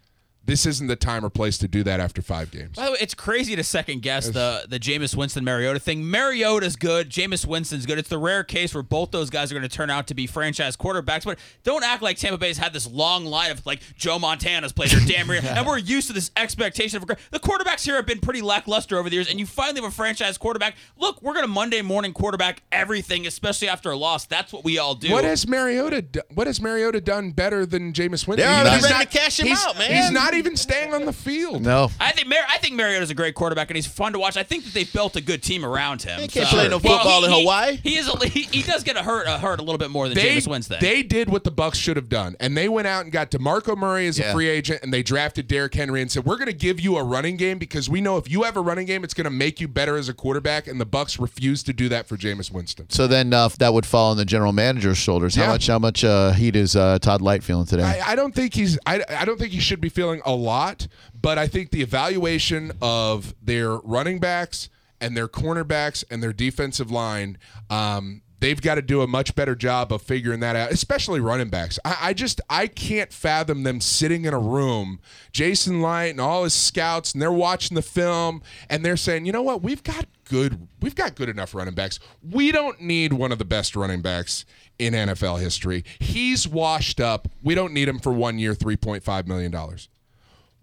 This 0.47 0.67
isn't 0.67 0.89
the 0.89 0.97
time 0.97 1.25
or 1.25 1.31
place 1.31 1.57
to 1.59 1.69
do 1.69 1.83
that 1.85 2.01
after 2.01 2.21
five 2.21 2.51
games. 2.51 2.77
By 2.77 2.85
the 2.87 2.93
way, 2.93 2.99
it's 3.01 3.15
crazy 3.15 3.57
to 3.57 3.65
second 3.65 4.03
guess 4.03 4.29
the 4.29 4.67
the 4.69 4.79
Jameis 4.79 5.17
Winston 5.17 5.43
Mariota 5.45 5.79
thing. 5.81 6.09
Mariota's 6.11 6.77
good, 6.77 7.09
Jameis 7.09 7.47
Winston's 7.47 7.87
good. 7.87 7.99
It's 7.99 8.09
the 8.11 8.19
rare 8.19 8.45
case 8.45 8.75
where 8.75 8.83
both 8.83 9.11
those 9.11 9.31
guys 9.31 9.51
are 9.51 9.55
going 9.55 9.69
to 9.69 9.75
turn 9.75 9.89
out 9.89 10.07
to 10.09 10.15
be 10.15 10.27
franchise 10.27 10.77
quarterbacks. 10.77 11.25
But 11.25 11.39
don't 11.63 11.83
act 11.83 12.03
like 12.03 12.19
Tampa 12.19 12.37
Bay's 12.39 12.59
had 12.59 12.73
this 12.75 12.87
long 12.87 13.25
line 13.25 13.51
of 13.51 13.65
like 13.65 13.81
Joe 13.97 14.19
Montana's 14.19 14.73
played 14.73 14.91
there, 14.91 15.01
Dan 15.07 15.27
Marino, 15.27 15.49
and 15.49 15.67
we're 15.67 15.79
used 15.79 16.09
to 16.09 16.13
this 16.13 16.31
expectation 16.37 17.03
of 17.03 17.07
the 17.31 17.41
quarterbacks 17.41 17.85
here 17.85 17.95
have 17.97 18.07
been 18.07 18.21
pretty 18.21 18.43
lackluster 18.43 18.99
over 18.99 19.09
the 19.09 19.17
years. 19.17 19.31
And 19.31 19.41
you 19.41 19.47
finally 19.47 19.81
have 19.81 19.91
a 19.91 19.95
franchise 19.95 20.37
quarterback. 20.37 20.77
Look, 20.99 21.23
we're 21.23 21.33
going 21.35 21.45
to 21.47 21.53
Monday 21.53 21.81
morning 21.81 22.13
quarterback 22.13 22.63
everything, 22.71 23.27
especially 23.27 23.69
after 23.69 23.91
a 23.91 23.97
loss. 23.97 24.27
That's 24.27 24.53
what 24.53 24.63
we 24.65 24.79
all 24.79 24.95
do. 24.95 25.11
What 25.11 25.25
has 25.25 25.49
Mariota? 25.49 26.03
Do- 26.03 26.21
what 26.35 26.47
has 26.47 26.61
Mariota 26.61 27.01
done 27.01 27.31
better 27.31 27.65
than 27.65 27.93
Jameis 27.95 28.27
Winston? 28.27 28.37
They're 28.37 28.49
already 28.49 28.71
He's 28.75 28.83
ready 28.83 28.95
not- 28.95 29.11
to 29.11 29.19
cash 29.19 29.41
him 29.41 29.47
he's- 29.47 29.67
out, 29.67 29.79
man. 29.79 29.91
He's 30.03 30.11
not 30.11 30.34
even 30.35 30.57
staying 30.57 30.93
on 30.95 31.05
the 31.05 31.13
field. 31.13 31.63
No. 31.63 31.91
I 32.01 32.13
think 32.13 32.29
Mar- 32.29 32.39
I 32.49 32.59
think 32.59 32.75
Mariota's 32.75 33.11
a 33.11 33.15
great 33.15 33.35
quarterback 33.35 33.71
and 33.71 33.77
he's 33.77 33.87
fun 33.87 34.13
to 34.13 34.19
watch. 34.19 34.37
I 34.37 34.43
think 34.43 34.65
that 34.65 34.75
they've 34.75 34.93
built 34.93 35.17
a 35.17 35.21
good 35.21 35.43
team 35.43 35.65
around 35.65 36.03
him. 36.03 36.21
He 36.21 36.29
can't 36.29 36.49
play 36.49 36.69
no 36.69 36.79
football 36.79 37.25
in 37.25 37.31
Hawaii. 37.33 37.77
He 37.83 37.97
is 37.97 38.09
a, 38.09 38.29
he, 38.29 38.43
he 38.43 38.63
does 38.63 38.83
get 38.85 38.97
a 38.97 39.03
hurt 39.03 39.27
a 39.27 39.39
hurt 39.39 39.61
a 39.61 39.63
little 39.63 39.79
bit 39.79 39.91
more 39.91 40.09
than 40.09 40.17
They, 40.17 40.37
Jameis 40.37 40.49
Winston. 40.49 40.79
they 40.81 41.03
did 41.03 41.29
what 41.29 41.45
the 41.45 41.51
Bucks 41.51 41.79
should 41.79 41.97
have 41.97 42.09
done, 42.09 42.37
and 42.41 42.57
they 42.57 42.69
went 42.69 42.87
out 42.87 43.03
and 43.05 43.13
got 43.13 43.31
Demarco 43.31 43.77
Murray 43.77 44.07
as 44.07 44.19
Yeah. 44.19 44.31
a 44.31 44.33
free 44.33 44.49
agent, 44.49 44.81
and 44.83 44.93
they 44.93 45.03
drafted 45.03 45.47
Derrick 45.49 45.75
Henry 45.75 46.01
and 46.03 46.11
said, 46.11 46.25
"We're 46.25 46.37
going 46.37 46.47
to 46.47 46.53
give 46.53 46.81
you 46.81 46.97
a 46.97 47.03
running 47.05 47.37
game 47.37 47.59
because 47.59 47.89
we 47.89 48.01
know 48.01 48.17
if 48.17 48.31
you 48.31 48.43
have 48.43 48.57
a 48.57 48.61
running 48.61 48.87
game, 48.87 49.05
it's 49.05 49.15
going 49.15 49.25
to 49.25 49.31
make 49.31 49.61
you 49.61 49.69
better 49.69 49.97
as 49.97 50.09
a 50.09 50.15
quarterback." 50.15 50.67
And 50.67 50.81
the 50.81 50.87
Bucks 50.87 51.19
refused 51.19 51.67
to 51.67 51.73
do 51.73 51.89
that 51.91 52.07
for 52.07 52.17
Jameis 52.17 52.51
Winston. 52.51 52.89
So 52.91 53.07
then 53.07 53.33
uh, 53.33 53.49
that 53.59 53.73
would 53.75 53.87
fall 53.87 54.11
on 54.11 54.17
the 54.17 54.25
general 54.25 54.53
manager's 54.53 54.99
shoulders. 54.99 55.35
How 55.35 55.43
Yeah. 55.43 55.49
much? 55.49 55.67
How 55.67 55.79
much 55.79 56.05
uh, 56.05 56.33
heat 56.33 56.57
is 56.57 56.77
uh, 56.77 56.99
Todd 56.99 57.21
Licht 57.23 57.45
feeling 57.45 57.67
today? 57.67 57.83
I, 57.85 58.13
I 58.13 58.17
don't 58.17 58.35
think 58.35 58.55
he's. 58.55 58.79
I, 58.87 59.03
I 59.09 59.25
don't 59.25 59.39
think 59.39 59.53
he 59.53 59.61
should 59.61 59.81
be 59.81 59.89
feeling 59.89 60.21
a 60.25 60.35
lot, 60.35 60.89
but 61.21 61.39
I 61.39 61.47
think 61.47 61.71
the 61.71 61.83
evaluation 61.83 62.73
of 62.83 63.35
their 63.43 63.77
running 63.79 64.19
backs 64.19 64.69
and 65.01 65.17
their 65.17 65.29
cornerbacks 65.29 66.05
and 66.11 66.23
their 66.23 66.33
defensive 66.33 66.91
line, 66.91 67.39
um, 67.71 68.23
they've 68.41 68.61
got 68.61 68.75
to 68.75 68.83
do 68.83 69.01
a 69.01 69.07
much 69.07 69.35
better 69.35 69.55
job 69.55 69.93
of 69.93 70.03
figuring 70.03 70.41
that 70.41 70.55
out, 70.55 70.71
especially 70.71 71.19
running 71.19 71.49
backs. 71.49 71.79
I, 71.85 71.97
I 72.01 72.13
just 72.13 72.41
I 72.51 72.67
can't 72.67 73.13
fathom 73.13 73.63
them 73.63 73.81
sitting 73.81 74.25
in 74.27 74.35
a 74.35 74.39
room, 74.39 75.01
Jason 75.33 75.81
Licht 75.81 76.11
and 76.11 76.21
all 76.21 76.45
his 76.45 76.55
scouts, 76.55 77.13
and 77.13 77.23
they're 77.23 77.33
watching 77.33 77.75
the 77.75 77.83
film 77.83 78.43
and 78.69 78.85
they're 78.85 78.99
saying, 78.99 79.25
you 79.25 79.33
know 79.33 79.43
what, 79.43 79.63
we've 79.63 79.83
got 79.83 80.07
good, 80.25 80.69
we've 80.83 80.95
got 80.95 81.15
good 81.15 81.29
enough 81.31 81.55
running 81.55 81.75
backs. 81.75 81.99
We 82.23 82.53
don't 82.53 82.81
need 82.81 83.15
one 83.15 83.33
of 83.33 83.39
the 83.39 83.45
best 83.45 83.75
running 83.77 84.03
backs 84.03 84.45
in 84.79 84.93
NFL 84.93 85.41
history. 85.41 85.85
He's 85.99 86.47
washed 86.47 87.01
up. 87.01 87.29
We 87.43 87.55
don't 87.55 87.73
need 87.73 87.89
him 87.89 87.99
for 87.99 88.13
one 88.13 88.39
year, 88.39 88.55
three 88.55 88.77
point 88.77 89.03
five 89.05 89.27
million 89.27 89.51
dollars. 89.51 89.89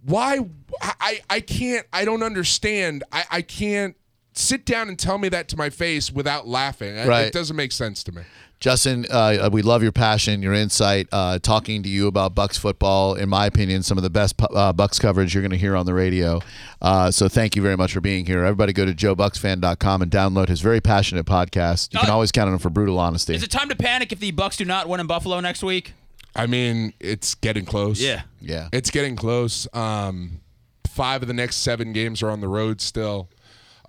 Why? 0.03 0.39
I, 0.81 0.93
I 0.99 1.19
I 1.29 1.39
can't. 1.41 1.85
I 1.93 2.05
don't 2.05 2.23
understand. 2.23 3.03
I, 3.11 3.23
I 3.29 3.41
can't 3.41 3.95
sit 4.33 4.65
down 4.65 4.87
and 4.89 4.97
tell 4.97 5.17
me 5.17 5.29
that 5.29 5.47
to 5.49 5.57
my 5.57 5.69
face 5.69 6.11
without 6.11 6.47
laughing. 6.47 6.95
It- 6.95 7.07
Right. 7.07 7.25
It 7.25 7.33
doesn't 7.33 7.55
make 7.55 7.71
sense 7.71 8.03
to 8.05 8.11
me. 8.11 8.21
Justin, 8.61 9.07
uh, 9.09 9.49
we 9.51 9.63
love 9.63 9.81
your 9.81 9.91
passion, 9.91 10.43
your 10.43 10.53
insight, 10.53 11.07
uh, 11.11 11.39
talking 11.39 11.81
to 11.81 11.89
you 11.89 12.05
about 12.05 12.35
Bucks 12.35 12.59
football. 12.59 13.15
In 13.15 13.27
my 13.27 13.47
opinion, 13.47 13.81
some 13.81 13.97
of 13.97 14.03
the 14.03 14.09
best 14.11 14.35
uh, 14.53 14.71
Bucks 14.71 14.99
coverage 14.99 15.33
you're 15.33 15.41
going 15.41 15.49
to 15.49 15.57
hear 15.57 15.75
on 15.75 15.87
the 15.87 15.95
radio. 15.95 16.39
Uh, 16.79 17.09
so 17.09 17.27
thank 17.27 17.55
you 17.55 17.63
very 17.63 17.75
much 17.75 17.91
for 17.91 18.01
being 18.01 18.23
here. 18.27 18.45
Everybody 18.45 18.71
go 18.71 18.85
to 18.85 18.93
joebucsfan.com 18.93 20.03
and 20.03 20.11
download 20.11 20.47
his 20.47 20.61
very 20.61 20.79
passionate 20.79 21.25
podcast. 21.25 21.91
You 21.91 21.99
can 22.01 22.11
Uh, 22.11 22.13
always 22.13 22.31
count 22.31 22.49
on 22.49 22.53
him 22.53 22.59
for 22.59 22.69
brutal 22.69 22.99
honesty. 22.99 23.33
Is 23.33 23.41
it 23.41 23.49
time 23.49 23.67
to 23.69 23.75
panic 23.75 24.11
if 24.11 24.19
the 24.19 24.29
Bucks 24.29 24.57
do 24.57 24.65
not 24.65 24.87
win 24.87 24.99
in 24.99 25.07
Buffalo 25.07 25.39
next 25.39 25.63
week? 25.63 25.93
I 26.35 26.47
mean, 26.47 26.93
it's 26.99 27.35
getting 27.35 27.65
close. 27.65 28.01
Yeah. 28.01 28.21
Yeah. 28.39 28.69
It's 28.71 28.89
getting 28.89 29.15
close. 29.15 29.67
Um, 29.73 30.41
five 30.87 31.21
of 31.21 31.27
the 31.27 31.33
next 31.33 31.57
seven 31.57 31.93
games 31.93 32.23
are 32.23 32.29
on 32.29 32.41
the 32.41 32.47
road 32.47 32.81
still. 32.81 33.29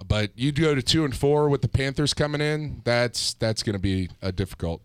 But 0.07 0.31
you 0.35 0.51
go 0.53 0.75
to 0.75 0.83
two 0.83 1.05
and 1.05 1.15
four 1.15 1.49
with 1.49 1.63
the 1.63 1.69
Panthers 1.69 2.15
coming 2.15 2.41
in. 2.41 2.81
That's 2.85 3.35
that's 3.35 3.63
going 3.63 3.75
to 3.75 3.79
be 3.79 4.09
a 4.21 4.33
difficult. 4.33 4.83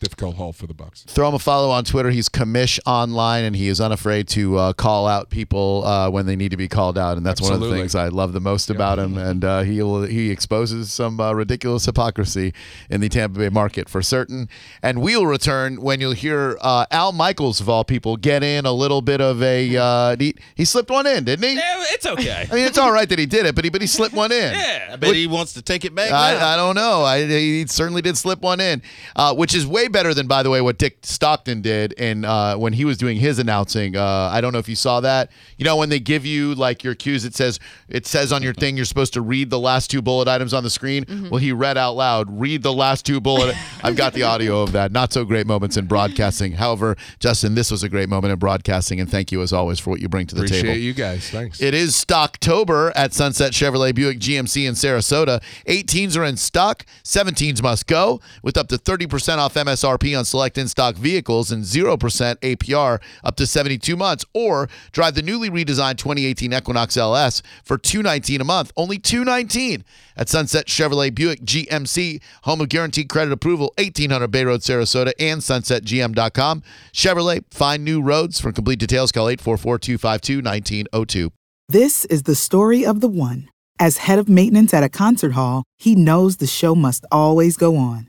Difficult 0.00 0.36
haul 0.36 0.52
for 0.52 0.66
the 0.66 0.74
Bucks. 0.74 1.02
Throw 1.04 1.28
him 1.28 1.34
a 1.34 1.38
follow 1.38 1.70
on 1.70 1.84
Twitter. 1.84 2.10
He's 2.10 2.28
commish 2.28 2.78
online, 2.86 3.44
and 3.44 3.56
he 3.56 3.68
is 3.68 3.80
unafraid 3.80 4.28
to 4.28 4.56
uh, 4.58 4.72
call 4.72 5.06
out 5.06 5.30
people 5.30 5.84
uh, 5.84 6.10
when 6.10 6.26
they 6.26 6.36
need 6.36 6.50
to 6.50 6.56
be 6.56 6.68
called 6.68 6.98
out, 6.98 7.16
and 7.16 7.24
that's 7.24 7.40
one 7.40 7.52
of 7.52 7.60
the 7.60 7.70
things 7.70 7.94
I 7.94 8.08
love 8.08 8.32
the 8.32 8.40
most 8.40 8.70
about 8.70 8.98
him. 8.98 9.16
And 9.16 9.44
uh, 9.44 9.62
he 9.62 9.74
he 10.08 10.30
exposes 10.30 10.92
some 10.92 11.20
uh, 11.20 11.32
ridiculous 11.32 11.86
hypocrisy 11.86 12.52
in 12.90 13.00
the 13.00 13.08
Tampa 13.08 13.38
Bay 13.38 13.48
market 13.48 13.88
for 13.88 14.02
certain. 14.02 14.48
And 14.82 15.00
we'll 15.00 15.26
return 15.26 15.80
when 15.80 16.00
you'll 16.00 16.12
hear 16.12 16.58
uh, 16.60 16.86
Al 16.90 17.12
Michaels 17.12 17.60
of 17.60 17.68
all 17.68 17.84
people 17.84 18.16
get 18.16 18.42
in 18.42 18.66
a 18.66 18.72
little 18.72 19.02
bit 19.02 19.20
of 19.20 19.42
a 19.42 19.76
uh, 19.76 20.16
he, 20.18 20.34
he 20.54 20.64
slipped 20.64 20.90
one 20.90 21.06
in, 21.06 21.24
didn't 21.24 21.48
he? 21.48 21.56
Eh, 21.56 21.84
it's 21.90 22.06
okay. 22.06 22.46
I 22.50 22.54
mean, 22.54 22.66
it's 22.66 22.78
all 22.78 22.92
right 22.92 23.08
that 23.08 23.18
he 23.18 23.26
did 23.26 23.46
it, 23.46 23.54
but 23.54 23.64
he 23.64 23.70
but 23.70 23.80
he 23.80 23.86
slipped 23.86 24.14
one 24.14 24.32
in. 24.32 24.54
Yeah. 24.64 24.90
I 24.92 24.96
bet 24.96 25.14
he 25.14 25.26
wants 25.26 25.52
to 25.54 25.62
take 25.62 25.84
it 25.84 25.94
back. 25.94 26.10
now. 26.10 26.16
I, 26.18 26.54
I 26.54 26.56
don't 26.56 26.74
know. 26.74 27.02
I, 27.02 27.24
he 27.26 27.66
certainly 27.66 28.00
did 28.02 28.16
slip 28.16 28.40
one 28.40 28.60
in, 28.60 28.82
uh, 29.16 29.34
which 29.34 29.54
is 29.54 29.66
way 29.66 29.83
better 29.88 30.14
than, 30.14 30.26
by 30.26 30.42
the 30.42 30.50
way, 30.50 30.60
what 30.60 30.78
Dick 30.78 30.98
Stockton 31.02 31.62
did 31.62 31.94
and 31.98 32.24
uh, 32.24 32.56
when 32.56 32.72
he 32.72 32.84
was 32.84 32.96
doing 32.98 33.16
his 33.16 33.38
announcing. 33.38 33.96
Uh, 33.96 34.28
I 34.32 34.40
don't 34.40 34.52
know 34.52 34.58
if 34.58 34.68
you 34.68 34.76
saw 34.76 35.00
that. 35.00 35.30
You 35.58 35.64
know, 35.64 35.76
when 35.76 35.88
they 35.88 36.00
give 36.00 36.24
you 36.26 36.54
like 36.54 36.84
your 36.84 36.94
cues, 36.94 37.24
it 37.24 37.34
says 37.34 37.58
it 37.88 38.06
says 38.06 38.32
on 38.32 38.42
your 38.42 38.54
thing 38.54 38.76
you're 38.76 38.84
supposed 38.84 39.12
to 39.14 39.20
read 39.20 39.50
the 39.50 39.58
last 39.58 39.90
two 39.90 40.02
bullet 40.02 40.28
items 40.28 40.54
on 40.54 40.62
the 40.62 40.70
screen. 40.70 41.04
Well, 41.30 41.38
he 41.38 41.52
read 41.52 41.76
out 41.78 41.92
loud, 41.92 42.40
"Read 42.40 42.62
the 42.62 42.72
last 42.72 43.04
two 43.06 43.20
bullet." 43.20 43.54
I've 43.82 43.96
got 43.96 44.12
the 44.14 44.22
audio 44.22 44.62
of 44.62 44.72
that. 44.72 44.92
Not 44.92 45.12
so 45.12 45.24
great 45.24 45.46
moments 45.46 45.76
in 45.76 45.86
broadcasting. 45.86 46.52
However, 46.52 46.96
Justin, 47.18 47.54
this 47.54 47.70
was 47.70 47.82
a 47.82 47.88
great 47.88 48.08
moment 48.08 48.32
in 48.32 48.38
broadcasting, 48.38 49.00
and 49.00 49.10
thank 49.10 49.32
you 49.32 49.42
as 49.42 49.52
always 49.52 49.78
for 49.78 49.90
what 49.90 50.00
you 50.00 50.08
bring 50.08 50.26
to 50.26 50.34
the 50.34 50.42
Appreciate 50.42 50.62
table. 50.62 50.78
you 50.78 50.94
guys. 50.94 51.28
Thanks. 51.30 51.60
It 51.60 51.74
is 51.74 51.94
Stocktober 51.94 52.92
at 52.94 53.12
Sunset 53.12 53.52
Chevrolet 53.52 53.94
Buick 53.94 54.18
GMC 54.18 54.66
in 54.66 54.74
Sarasota. 54.74 55.42
18s 55.66 56.16
are 56.16 56.24
in 56.24 56.36
stock, 56.36 56.84
17s 57.04 57.62
must 57.62 57.86
go, 57.86 58.20
with 58.42 58.56
up 58.56 58.68
to 58.68 58.76
30% 58.76 59.38
off 59.38 59.56
MSRP 59.74 60.16
on 60.16 60.24
select 60.24 60.56
in 60.56 60.68
stock 60.68 60.94
vehicles 60.94 61.50
and 61.50 61.64
0% 61.64 61.98
APR 61.98 63.00
up 63.24 63.36
to 63.36 63.46
72 63.46 63.96
months. 63.96 64.24
Or 64.32 64.68
drive 64.92 65.14
the 65.14 65.22
newly 65.22 65.50
redesigned 65.50 65.98
2018 65.98 66.52
Equinox 66.52 66.96
LS 66.96 67.42
for 67.64 67.76
219 67.76 68.40
a 68.40 68.44
month, 68.44 68.72
only 68.76 68.98
219 68.98 69.84
at 70.16 70.28
Sunset 70.28 70.66
Chevrolet 70.66 71.14
Buick 71.14 71.40
GMC, 71.40 72.22
home 72.42 72.60
of 72.60 72.68
guaranteed 72.68 73.08
credit 73.08 73.32
approval, 73.32 73.72
1800 73.78 74.28
Bay 74.28 74.44
Road, 74.44 74.60
Sarasota, 74.60 75.12
and 75.18 75.40
sunsetgm.com. 75.40 76.62
Chevrolet, 76.92 77.44
find 77.50 77.84
new 77.84 78.00
roads. 78.00 78.40
For 78.40 78.52
complete 78.52 78.78
details, 78.78 79.10
call 79.10 79.28
844 79.28 79.78
252 79.78 80.36
1902. 80.36 81.32
This 81.68 82.04
is 82.06 82.24
the 82.24 82.34
story 82.34 82.84
of 82.84 83.00
the 83.00 83.08
one. 83.08 83.48
As 83.80 83.96
head 83.96 84.20
of 84.20 84.28
maintenance 84.28 84.72
at 84.72 84.84
a 84.84 84.88
concert 84.88 85.32
hall, 85.32 85.64
he 85.78 85.96
knows 85.96 86.36
the 86.36 86.46
show 86.46 86.76
must 86.76 87.04
always 87.10 87.56
go 87.56 87.76
on. 87.76 88.08